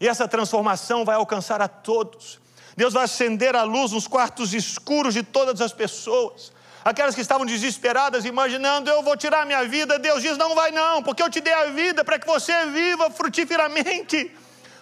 E 0.00 0.08
essa 0.08 0.26
transformação 0.26 1.04
vai 1.04 1.16
alcançar 1.16 1.60
a 1.60 1.68
todos. 1.68 2.40
Deus 2.74 2.94
vai 2.94 3.04
acender 3.04 3.54
a 3.54 3.64
luz 3.64 3.92
nos 3.92 4.08
quartos 4.08 4.54
escuros 4.54 5.12
de 5.12 5.22
todas 5.22 5.60
as 5.60 5.70
pessoas. 5.70 6.52
Aquelas 6.82 7.14
que 7.14 7.20
estavam 7.20 7.44
desesperadas, 7.44 8.24
imaginando, 8.24 8.88
eu 8.88 9.02
vou 9.02 9.14
tirar 9.14 9.44
minha 9.44 9.62
vida. 9.68 9.98
Deus 9.98 10.22
diz: 10.22 10.38
não 10.38 10.54
vai, 10.54 10.70
não, 10.70 11.02
porque 11.02 11.22
eu 11.22 11.28
te 11.28 11.40
dei 11.40 11.52
a 11.52 11.66
vida 11.66 12.02
para 12.02 12.18
que 12.18 12.26
você 12.26 12.64
viva 12.70 13.10
frutiferamente, 13.10 14.34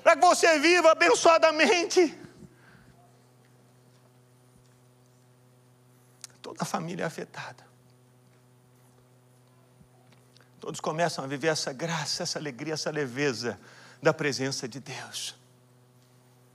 para 0.05 0.15
que 0.15 0.25
você 0.25 0.61
viva 0.61 0.93
abençoadamente. 0.93 2.17
Toda 6.41 6.59
a 6.63 6.65
família 6.65 7.03
é 7.03 7.07
afetada. 7.07 7.67
Todos 10.67 10.81
começam 10.81 11.25
a 11.25 11.29
viver 11.29 11.47
essa 11.47 11.73
graça, 11.73 12.25
essa 12.25 12.41
alegria, 12.41 12.75
essa 12.75 12.91
leveza 12.91 13.57
da 14.03 14.13
presença 14.13 14.67
de 14.67 14.81
Deus. 14.81 15.37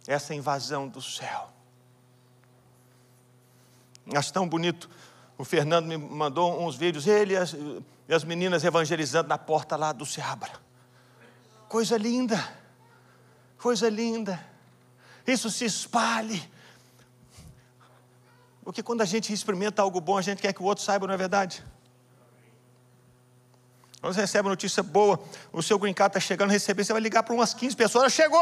Essa 0.06 0.36
invasão 0.36 0.86
do 0.86 1.02
céu. 1.02 1.50
Acho 4.13 4.34
tão 4.34 4.50
bonito. 4.50 4.89
O 5.38 5.45
Fernando 5.45 5.86
me 5.86 5.95
mandou 5.95 6.62
uns 6.62 6.76
vídeos, 6.76 7.08
ele 7.08 7.36
e 7.36 7.38
as, 7.38 7.54
e 7.54 8.13
as 8.13 8.26
meninas 8.26 8.65
evangelizando 8.65 9.30
na 9.30 9.38
porta 9.38 9.78
lá 9.78 9.93
do 9.93 10.06
Seabra. 10.06 10.52
Coisa 11.69 11.95
linda, 11.95 12.54
coisa 13.58 13.88
linda. 13.88 14.45
Isso 15.26 15.50
se 15.50 15.63
espalhe. 15.63 16.52
Porque 18.62 18.84
quando 18.84 19.04
a 19.04 19.06
gente 19.06 19.32
experimenta 19.32 19.82
algo 19.82 20.02
bom, 20.02 20.17
a 20.17 20.21
gente 20.21 20.41
quer 20.41 20.52
que 20.52 20.62
o 20.62 20.65
outro 20.65 20.84
saiba, 20.84 21.08
não 21.08 21.13
é 21.13 21.17
verdade? 21.17 21.63
Quando 24.02 24.16
você 24.16 24.22
recebe 24.22 24.48
uma 24.48 24.54
notícia 24.54 24.82
boa, 24.82 25.20
o 25.54 25.62
seu 25.62 25.78
green 25.78 25.94
card 25.94 26.10
está 26.10 26.20
chegando 26.20 26.50
receber, 26.50 26.84
você 26.84 26.92
vai 26.92 27.02
ligar 27.02 27.22
para 27.22 27.36
umas 27.36 27.54
15 27.54 27.76
pessoas, 27.76 28.12
chegou! 28.12 28.40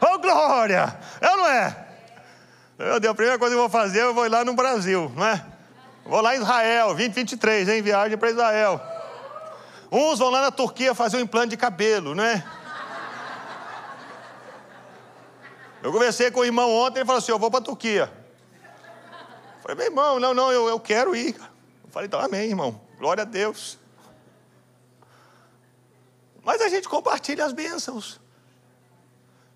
Oh, 0.00 0.18
glória! 0.18 0.96
É 1.20 1.30
ou 1.30 1.36
não 1.38 1.46
é? 1.48 1.86
Meu 2.78 3.00
Deus, 3.00 3.12
a 3.12 3.14
primeira 3.14 3.38
coisa 3.38 3.54
que 3.54 3.58
eu 3.58 3.62
vou 3.62 3.70
fazer, 3.70 4.02
eu 4.02 4.14
vou 4.14 4.26
ir 4.26 4.28
lá 4.28 4.44
no 4.44 4.54
Brasil, 4.54 5.10
não 5.16 5.26
é? 5.26 5.44
Vou 6.04 6.20
lá 6.20 6.36
em 6.36 6.40
Israel, 6.40 6.88
2023, 6.88 7.68
hein? 7.68 7.82
Viagem 7.82 8.16
para 8.16 8.30
Israel. 8.30 8.80
Uns 9.90 10.18
vão 10.18 10.28
lá 10.28 10.42
na 10.42 10.50
Turquia 10.50 10.94
fazer 10.94 11.16
um 11.16 11.20
implante 11.20 11.50
de 11.50 11.56
cabelo, 11.56 12.14
não 12.14 12.22
é? 12.22 12.44
Eu 15.82 15.92
conversei 15.92 16.30
com 16.30 16.40
o 16.40 16.44
irmão 16.44 16.70
ontem, 16.70 16.98
ele 16.98 17.06
falou 17.06 17.18
assim: 17.18 17.32
Eu 17.32 17.38
vou 17.38 17.50
para 17.50 17.60
a 17.60 17.62
Turquia. 17.62 18.12
Eu 19.56 19.62
falei, 19.62 19.76
meu 19.76 19.86
irmão, 19.86 20.20
não, 20.20 20.34
não, 20.34 20.52
eu, 20.52 20.68
eu 20.68 20.80
quero 20.80 21.14
ir. 21.14 21.34
Eu 21.34 21.90
falei, 21.90 22.06
então, 22.06 22.20
amém, 22.20 22.48
irmão. 22.48 22.80
Glória 22.98 23.22
a 23.22 23.26
Deus. 23.26 23.77
Mas 26.48 26.62
a 26.62 26.68
gente 26.70 26.88
compartilha 26.88 27.44
as 27.44 27.52
bênçãos. 27.52 28.18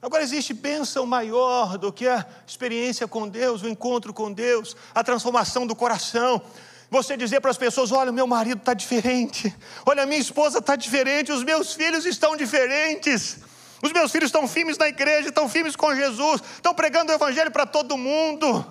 Agora 0.03 0.23
existe 0.23 0.53
bênção 0.53 1.07
maior 1.07 1.79
do 1.79 1.91
que 1.91 2.07
a 2.07 2.27
experiência 2.47 3.09
com 3.09 3.27
Deus, 3.27 3.63
o 3.63 3.67
encontro 3.67 4.13
com 4.13 4.31
Deus, 4.31 4.77
a 4.95 5.03
transformação 5.03 5.67
do 5.67 5.75
coração. 5.75 6.43
Você 6.91 7.17
dizer 7.17 7.41
para 7.41 7.51
as 7.51 7.57
pessoas: 7.57 7.93
olha, 7.93 8.13
meu 8.13 8.27
marido 8.27 8.59
está 8.59 8.75
diferente, 8.75 9.57
olha, 9.87 10.05
minha 10.05 10.21
esposa 10.21 10.59
está 10.59 10.77
diferente, 10.77 11.33
os 11.33 11.43
meus 11.43 11.73
filhos 11.73 12.05
estão 12.05 12.37
diferentes. 12.37 13.39
Os 13.83 13.91
meus 13.91 14.13
filhos 14.13 14.29
estão 14.29 14.47
firmes 14.47 14.77
na 14.77 14.87
igreja, 14.87 15.31
estão 15.31 15.49
firmes 15.49 15.75
com 15.75 15.97
Jesus, 15.97 16.43
estão 16.57 16.75
pregando 16.75 17.11
o 17.11 17.15
Evangelho 17.15 17.51
para 17.51 17.65
todo 17.65 17.97
mundo. 17.97 18.67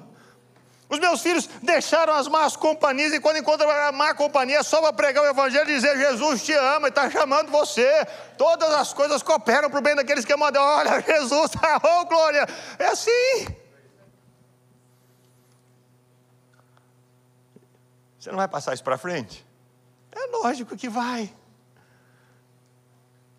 Os 0.91 0.99
meus 0.99 1.21
filhos 1.21 1.47
deixaram 1.63 2.13
as 2.13 2.27
más 2.27 2.57
companhias 2.57 3.13
e 3.13 3.19
quando 3.21 3.37
encontram 3.37 3.71
a 3.71 3.93
má 3.93 4.13
companhia 4.13 4.57
é 4.59 4.63
só 4.63 4.81
para 4.81 4.91
pregar 4.91 5.23
o 5.23 5.27
Evangelho 5.27 5.69
e 5.69 5.75
dizer: 5.75 5.97
Jesus 5.97 6.43
te 6.43 6.51
ama 6.51 6.87
e 6.87 6.89
está 6.89 7.09
chamando 7.09 7.49
você. 7.49 8.05
Todas 8.37 8.69
as 8.73 8.91
coisas 8.91 9.23
cooperam 9.23 9.69
para 9.69 9.79
o 9.79 9.81
bem 9.81 9.95
daqueles 9.95 10.25
que 10.25 10.33
amam. 10.33 10.51
Olha, 10.53 10.99
Jesus, 11.07 11.51
oh 11.81 12.05
glória. 12.07 12.45
É 12.77 12.87
assim. 12.87 13.47
Você 18.19 18.29
não 18.29 18.37
vai 18.37 18.49
passar 18.49 18.73
isso 18.73 18.83
para 18.83 18.97
frente? 18.97 19.47
É 20.11 20.27
lógico 20.43 20.75
que 20.75 20.89
vai. 20.89 21.33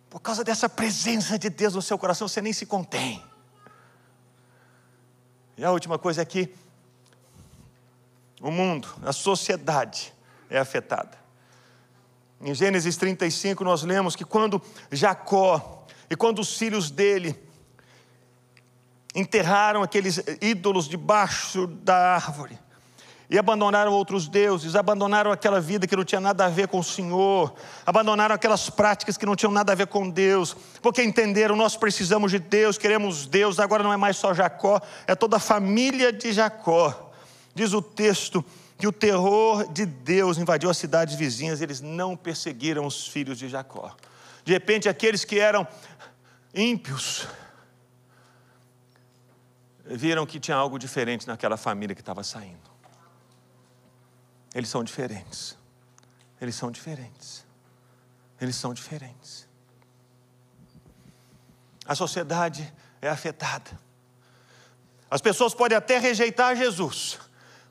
Por 0.08 0.20
causa 0.20 0.42
dessa 0.42 0.70
presença 0.70 1.38
de 1.38 1.50
Deus 1.50 1.74
no 1.74 1.82
seu 1.82 1.98
coração, 1.98 2.26
você 2.26 2.40
nem 2.40 2.54
se 2.54 2.64
contém. 2.64 3.22
E 5.54 5.62
a 5.62 5.70
última 5.70 5.98
coisa 5.98 6.22
é 6.22 6.24
que 6.24 6.61
o 8.42 8.50
mundo, 8.50 8.88
a 9.04 9.12
sociedade 9.12 10.12
é 10.50 10.58
afetada. 10.58 11.16
Em 12.40 12.52
Gênesis 12.52 12.96
35, 12.96 13.62
nós 13.62 13.84
lemos 13.84 14.16
que 14.16 14.24
quando 14.24 14.60
Jacó 14.90 15.86
e 16.10 16.16
quando 16.16 16.40
os 16.40 16.58
filhos 16.58 16.90
dele 16.90 17.40
enterraram 19.14 19.82
aqueles 19.82 20.20
ídolos 20.40 20.88
debaixo 20.88 21.68
da 21.68 22.14
árvore, 22.16 22.58
e 23.30 23.38
abandonaram 23.38 23.92
outros 23.92 24.28
deuses, 24.28 24.76
abandonaram 24.76 25.32
aquela 25.32 25.58
vida 25.58 25.86
que 25.86 25.96
não 25.96 26.04
tinha 26.04 26.20
nada 26.20 26.44
a 26.44 26.50
ver 26.50 26.68
com 26.68 26.80
o 26.80 26.84
Senhor, 26.84 27.54
abandonaram 27.86 28.34
aquelas 28.34 28.68
práticas 28.68 29.16
que 29.16 29.24
não 29.24 29.34
tinham 29.34 29.50
nada 29.50 29.72
a 29.72 29.74
ver 29.74 29.86
com 29.86 30.10
Deus, 30.10 30.54
porque 30.82 31.02
entenderam, 31.02 31.56
nós 31.56 31.74
precisamos 31.74 32.30
de 32.30 32.38
Deus, 32.38 32.76
queremos 32.76 33.24
Deus, 33.24 33.58
agora 33.58 33.82
não 33.82 33.90
é 33.90 33.96
mais 33.96 34.18
só 34.18 34.34
Jacó, 34.34 34.82
é 35.06 35.14
toda 35.14 35.36
a 35.36 35.40
família 35.40 36.12
de 36.12 36.30
Jacó. 36.30 37.01
Diz 37.54 37.72
o 37.72 37.82
texto 37.82 38.44
que 38.78 38.86
o 38.86 38.92
terror 38.92 39.70
de 39.72 39.86
Deus 39.86 40.38
invadiu 40.38 40.68
as 40.68 40.76
cidades 40.76 41.14
vizinhas, 41.14 41.60
eles 41.60 41.80
não 41.80 42.16
perseguiram 42.16 42.86
os 42.86 43.06
filhos 43.06 43.38
de 43.38 43.48
Jacó. 43.48 43.94
De 44.44 44.52
repente, 44.52 44.88
aqueles 44.88 45.24
que 45.24 45.38
eram 45.38 45.66
ímpios, 46.52 47.26
viram 49.84 50.26
que 50.26 50.40
tinha 50.40 50.56
algo 50.56 50.78
diferente 50.78 51.26
naquela 51.26 51.56
família 51.56 51.94
que 51.94 52.00
estava 52.00 52.22
saindo. 52.22 52.70
Eles 54.54 54.68
são 54.68 54.82
diferentes. 54.82 55.56
Eles 56.40 56.54
são 56.54 56.70
diferentes. 56.70 57.44
Eles 58.40 58.56
são 58.56 58.74
diferentes. 58.74 59.48
A 61.86 61.94
sociedade 61.94 62.72
é 63.00 63.08
afetada. 63.08 63.70
As 65.10 65.20
pessoas 65.20 65.54
podem 65.54 65.76
até 65.76 65.98
rejeitar 65.98 66.56
Jesus, 66.56 67.18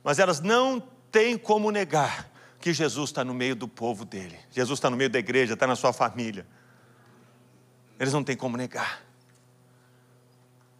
mas 0.04 0.20
elas 0.20 0.40
não 0.40 0.80
têm 1.12 1.38
como 1.38 1.72
negar 1.72 2.30
que 2.60 2.74
Jesus 2.74 3.10
está 3.10 3.24
no 3.24 3.34
meio 3.34 3.56
do 3.56 3.68
povo 3.68 4.06
dele. 4.06 4.38
Jesus 4.52 4.78
está 4.78 4.90
no 4.90 4.96
meio 4.96 5.10
da 5.10 5.20
igreja, 5.20 5.54
está 5.54 5.66
na 5.66 5.76
sua 5.76 5.92
família. 5.92 6.46
Eles 8.00 8.14
não 8.14 8.24
têm 8.24 8.36
como 8.36 8.56
negar. 8.56 9.04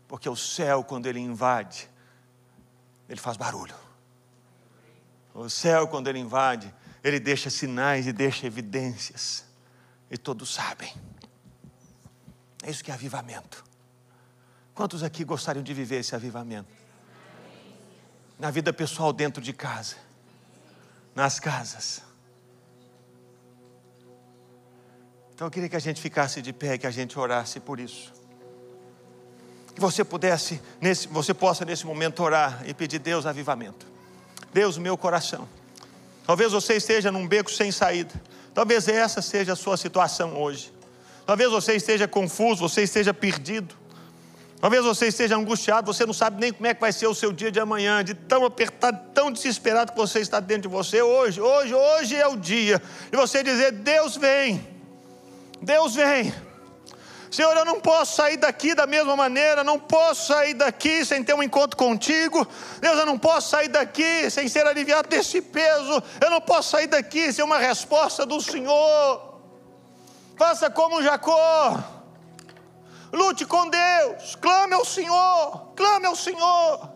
Porque 0.08 0.30
o 0.30 0.36
céu, 0.36 0.84
quando 0.84 1.08
ele 1.08 1.20
invade, 1.20 1.90
ele 3.10 3.20
faz 3.20 3.38
barulho. 3.38 3.76
O 5.34 5.50
céu, 5.50 5.88
quando 5.88 6.08
ele 6.08 6.20
invade, 6.20 6.74
ele 7.04 7.20
deixa 7.20 7.50
sinais 7.50 8.06
e 8.08 8.14
deixa 8.14 8.46
evidências. 8.46 9.46
E 10.10 10.18
todos 10.18 10.54
sabem. 10.54 10.94
É 12.64 12.70
isso 12.70 12.84
que 12.84 12.92
é 12.92 12.94
avivamento. 12.94 13.64
Quantos 14.74 15.04
aqui 15.04 15.24
gostariam 15.24 15.64
de 15.64 15.74
viver 15.74 16.00
esse 16.00 16.16
avivamento? 16.16 16.81
Na 18.42 18.50
vida 18.50 18.74
pessoal, 18.74 19.14
dentro 19.14 19.40
de 19.40 19.54
casa, 19.54 19.98
nas 21.14 21.40
casas. 21.40 22.02
Então 25.32 25.46
eu 25.46 25.52
queria 25.52 25.70
que 25.70 25.76
a 25.76 25.80
gente 25.80 26.02
ficasse 26.02 26.42
de 26.42 26.52
pé, 26.52 26.76
que 26.76 26.88
a 26.88 26.92
gente 26.92 27.20
orasse 27.20 27.60
por 27.60 27.80
isso. 27.80 28.12
Que 29.76 29.80
você 29.80 30.04
pudesse, 30.04 30.60
nesse, 30.82 31.08
você 31.08 31.36
possa 31.36 31.64
nesse 31.64 31.86
momento 31.86 32.24
orar 32.24 32.64
e 32.66 32.74
pedir 32.74 32.98
Deus 32.98 33.28
avivamento. 33.28 33.86
Deus, 34.52 34.76
meu 34.76 34.98
coração. 34.98 35.48
Talvez 36.26 36.52
você 36.52 36.78
esteja 36.78 37.12
num 37.12 37.28
beco 37.28 37.52
sem 37.52 37.72
saída. 37.72 38.20
Talvez 38.56 38.88
essa 38.88 39.22
seja 39.22 39.54
a 39.54 39.56
sua 39.56 39.78
situação 39.78 40.36
hoje. 40.42 40.74
Talvez 41.28 41.52
você 41.52 41.76
esteja 41.76 42.08
confuso, 42.08 42.68
você 42.68 42.82
esteja 42.82 43.14
perdido. 43.14 43.76
Talvez 44.62 44.86
você 44.86 45.08
esteja 45.08 45.36
angustiado, 45.36 45.92
você 45.92 46.06
não 46.06 46.14
sabe 46.14 46.40
nem 46.40 46.54
como 46.54 46.68
é 46.68 46.74
que 46.76 46.80
vai 46.80 46.94
ser 46.94 47.08
o 47.08 47.16
seu 47.16 47.34
dia 47.34 47.52
de 47.52 47.60
amanhã, 47.60 48.04
de 48.04 48.14
tão 48.14 48.46
apertado, 48.46 49.00
tão 49.12 49.32
desesperado 49.32 49.92
que 49.92 49.98
você 49.98 50.20
está 50.20 50.40
dentro 50.40 50.64
de 50.64 50.68
você. 50.68 51.02
Hoje, 51.02 51.42
hoje, 51.42 51.74
hoje 51.74 52.16
é 52.16 52.28
o 52.28 52.38
dia. 52.38 52.80
E 53.12 53.18
você 53.18 53.42
dizer: 53.42 53.72
Deus 53.72 54.16
vem, 54.16 54.64
Deus 55.60 55.96
vem. 55.96 56.32
Senhor, 57.32 57.58
eu 57.58 57.66
não 57.66 57.80
posso 57.80 58.18
sair 58.18 58.38
daqui 58.38 58.76
da 58.76 58.86
mesma 58.86 59.16
maneira, 59.16 59.64
não 59.64 59.80
posso 59.80 60.28
sair 60.28 60.54
daqui 60.54 61.04
sem 61.04 61.24
ter 61.24 61.34
um 61.34 61.42
encontro 61.42 61.76
contigo. 61.76 62.48
Deus, 62.80 63.00
eu 63.00 63.06
não 63.06 63.18
posso 63.18 63.50
sair 63.50 63.70
daqui 63.70 64.30
sem 64.30 64.48
ser 64.48 64.68
aliviado 64.68 65.10
desse 65.10 65.42
peso. 65.42 66.04
Eu 66.20 66.30
não 66.30 66.42
posso 66.42 66.70
sair 66.70 66.88
daqui 66.88 67.34
sem 67.34 67.44
uma 67.44 67.58
resposta 67.58 68.28
do 68.28 68.40
Senhor. 68.40 69.40
Faça 70.38 70.70
como 70.70 71.02
Jacó. 71.02 72.01
Lute 73.12 73.46
com 73.46 73.70
Deus, 73.70 74.36
clame 74.36 74.74
ao 74.74 74.86
Senhor, 74.86 75.74
clame 75.76 76.06
ao 76.06 76.16
Senhor, 76.16 76.90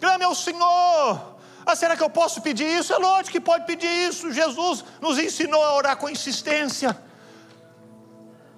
clame 0.00 0.24
ao 0.24 0.34
Senhor. 0.34 1.34
Ah, 1.66 1.76
será 1.76 1.96
que 1.96 2.02
eu 2.02 2.10
posso 2.10 2.42
pedir 2.42 2.66
isso? 2.66 2.92
É 2.92 2.98
lógico 2.98 3.32
que 3.32 3.40
pode 3.40 3.64
pedir 3.64 3.88
isso. 4.08 4.32
Jesus 4.32 4.84
nos 5.00 5.18
ensinou 5.18 5.62
a 5.64 5.74
orar 5.74 5.96
com 5.96 6.10
insistência. 6.10 6.96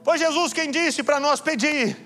Foi 0.03 0.19
Jesus 0.19 0.53
quem 0.53 0.71
disse 0.71 1.03
para 1.03 1.21
nós 1.21 1.41
pedir: 1.41 1.97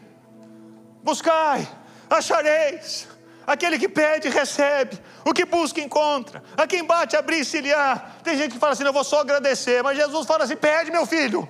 buscai, 1.02 1.66
achareis. 2.08 3.08
Aquele 3.46 3.78
que 3.78 3.88
pede, 3.88 4.28
recebe. 4.28 4.98
O 5.24 5.32
que 5.32 5.44
busca, 5.44 5.80
encontra. 5.80 6.42
A 6.56 6.66
quem 6.66 6.84
bate, 6.84 7.16
abrir-se-lhe-á. 7.16 7.96
Tem 8.22 8.36
gente 8.36 8.52
que 8.52 8.58
fala 8.58 8.72
assim: 8.72 8.84
eu 8.84 8.92
vou 8.92 9.02
só 9.02 9.20
agradecer. 9.20 9.82
Mas 9.82 9.96
Jesus 9.96 10.26
fala 10.26 10.44
assim: 10.44 10.56
pede, 10.56 10.90
meu 10.90 11.06
filho. 11.06 11.48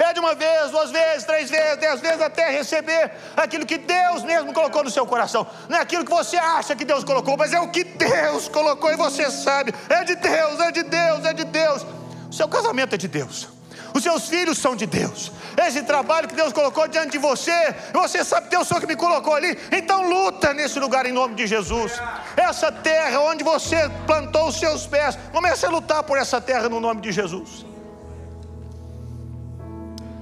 Pede 0.00 0.18
uma 0.18 0.34
vez, 0.34 0.70
duas 0.70 0.90
vezes, 0.90 1.24
três 1.24 1.50
vezes, 1.50 1.76
dez 1.76 2.00
vezes, 2.00 2.22
até 2.22 2.48
receber 2.48 3.12
aquilo 3.36 3.66
que 3.66 3.76
Deus 3.76 4.22
mesmo 4.22 4.50
colocou 4.50 4.82
no 4.82 4.90
seu 4.90 5.04
coração. 5.04 5.46
Não 5.68 5.76
é 5.76 5.82
aquilo 5.82 6.06
que 6.06 6.10
você 6.10 6.38
acha 6.38 6.74
que 6.74 6.86
Deus 6.86 7.04
colocou, 7.04 7.36
mas 7.36 7.52
é 7.52 7.60
o 7.60 7.68
que 7.68 7.84
Deus 7.84 8.48
colocou 8.48 8.90
e 8.90 8.96
você 8.96 9.30
sabe. 9.30 9.74
É 9.90 10.02
de 10.02 10.14
Deus, 10.14 10.58
é 10.58 10.72
de 10.72 10.84
Deus, 10.84 11.26
é 11.26 11.34
de 11.34 11.44
Deus. 11.44 11.84
O 12.30 12.32
seu 12.32 12.48
casamento 12.48 12.94
é 12.94 12.96
de 12.96 13.08
Deus. 13.08 13.48
Os 13.94 14.02
seus 14.02 14.26
filhos 14.26 14.56
são 14.56 14.74
de 14.74 14.86
Deus. 14.86 15.30
Esse 15.54 15.82
trabalho 15.82 16.28
que 16.28 16.34
Deus 16.34 16.54
colocou 16.54 16.88
diante 16.88 17.10
de 17.10 17.18
você, 17.18 17.74
você 17.92 18.24
sabe 18.24 18.48
que 18.48 18.56
Deus 18.56 18.66
foi 18.66 18.80
que 18.80 18.86
me 18.86 18.96
colocou 18.96 19.34
ali. 19.34 19.58
Então 19.70 20.08
luta 20.08 20.54
nesse 20.54 20.80
lugar 20.80 21.04
em 21.04 21.12
nome 21.12 21.34
de 21.34 21.46
Jesus. 21.46 22.00
Essa 22.38 22.72
terra 22.72 23.20
onde 23.20 23.44
você 23.44 23.76
plantou 24.06 24.48
os 24.48 24.58
seus 24.58 24.86
pés, 24.86 25.18
comece 25.30 25.66
a 25.66 25.68
lutar 25.68 26.02
por 26.04 26.16
essa 26.16 26.40
terra 26.40 26.70
no 26.70 26.80
nome 26.80 27.02
de 27.02 27.12
Jesus. 27.12 27.68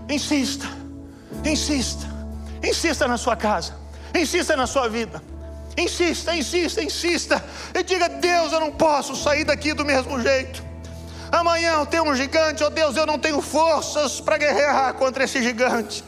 Insista, 0.09 0.66
insista, 1.44 2.07
insista 2.62 3.07
na 3.07 3.18
sua 3.18 3.37
casa, 3.37 3.75
insista 4.14 4.57
na 4.57 4.66
sua 4.66 4.88
vida. 4.88 5.23
Insista, 5.77 6.35
insista, 6.35 6.83
insista. 6.83 7.44
E 7.73 7.83
diga: 7.85 8.09
Deus, 8.09 8.53
eu 8.53 8.59
não 8.59 8.73
posso 8.73 9.14
sair 9.14 9.44
daqui 9.44 9.73
do 9.73 9.85
mesmo 9.85 10.21
jeito. 10.21 10.64
Amanhã 11.31 11.75
eu 11.75 11.87
tenho 11.87 12.05
um 12.05 12.16
gigante, 12.16 12.64
oh 12.64 12.71
Deus, 12.71 12.97
eu 12.97 13.07
não 13.07 13.18
tenho 13.18 13.40
forças 13.40 14.21
para 14.21 14.38
guerrear 14.38 14.94
contra 14.94 15.25
esse 15.25 15.42
gigante. 15.42 16.03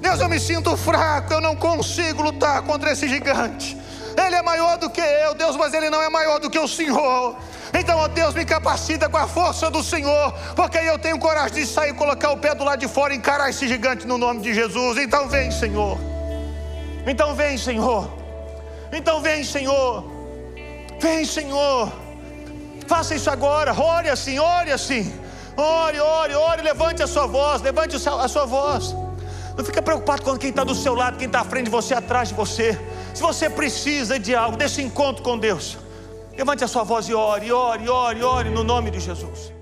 Deus, 0.00 0.20
eu 0.20 0.28
me 0.28 0.38
sinto 0.38 0.76
fraco, 0.76 1.32
eu 1.32 1.40
não 1.40 1.56
consigo 1.56 2.22
lutar 2.22 2.62
contra 2.62 2.92
esse 2.92 3.08
gigante. 3.08 3.76
Ele 4.16 4.36
é 4.36 4.42
maior 4.42 4.78
do 4.78 4.88
que 4.88 5.00
eu, 5.00 5.34
Deus, 5.34 5.56
mas 5.56 5.74
ele 5.74 5.90
não 5.90 6.00
é 6.00 6.08
maior 6.08 6.38
do 6.38 6.48
que 6.48 6.58
o 6.58 6.68
Senhor. 6.68 7.36
Então, 7.72 7.98
ó 7.98 8.08
Deus, 8.08 8.34
me 8.34 8.44
capacita 8.44 9.08
com 9.08 9.16
a 9.16 9.26
força 9.26 9.70
do 9.70 9.82
Senhor, 9.82 10.32
porque 10.56 10.78
aí 10.78 10.86
eu 10.86 10.98
tenho 10.98 11.18
coragem 11.18 11.62
de 11.62 11.66
sair, 11.66 11.94
colocar 11.94 12.30
o 12.30 12.36
pé 12.36 12.54
do 12.54 12.64
lado 12.64 12.80
de 12.80 12.88
fora 12.88 13.14
e 13.14 13.16
encarar 13.16 13.48
esse 13.50 13.68
gigante 13.68 14.06
no 14.06 14.18
nome 14.18 14.40
de 14.40 14.52
Jesus. 14.52 14.98
Então, 14.98 15.28
vem, 15.28 15.50
Senhor. 15.50 15.98
Então, 17.06 17.34
vem, 17.34 17.56
Senhor. 17.56 18.10
Então, 18.92 19.20
vem, 19.20 19.44
Senhor. 19.44 20.04
Vem, 21.00 21.24
Senhor. 21.24 21.92
Faça 22.86 23.14
isso 23.14 23.30
agora, 23.30 23.72
ore 23.72 24.08
assim, 24.08 24.38
ore 24.38 24.72
assim. 24.72 25.14
Ore, 25.56 26.00
ore, 26.00 26.34
ore, 26.34 26.62
levante 26.62 27.02
a 27.02 27.06
sua 27.06 27.26
voz, 27.26 27.62
levante 27.62 27.94
a 27.96 28.28
sua 28.28 28.46
voz. 28.46 28.94
Não 29.56 29.64
fica 29.64 29.80
preocupado 29.80 30.22
com 30.22 30.36
quem 30.36 30.50
está 30.50 30.64
do 30.64 30.74
seu 30.74 30.94
lado, 30.94 31.16
quem 31.16 31.26
está 31.26 31.40
à 31.40 31.44
frente 31.44 31.66
de 31.66 31.70
você, 31.70 31.94
atrás 31.94 32.30
de 32.30 32.34
você. 32.34 32.78
Se 33.14 33.22
você 33.22 33.48
precisa 33.48 34.18
de 34.18 34.34
algo, 34.34 34.56
desse 34.56 34.82
encontro 34.82 35.22
com 35.22 35.38
Deus, 35.38 35.76
Levante 36.40 36.64
a 36.64 36.66
sua 36.66 36.84
voz 36.84 37.06
e 37.06 37.12
ore, 37.12 37.52
ore, 37.52 37.86
ore, 37.86 38.22
ore 38.22 38.48
no 38.48 38.62
nome 38.62 38.90
de 38.90 38.98
Jesus. 38.98 39.52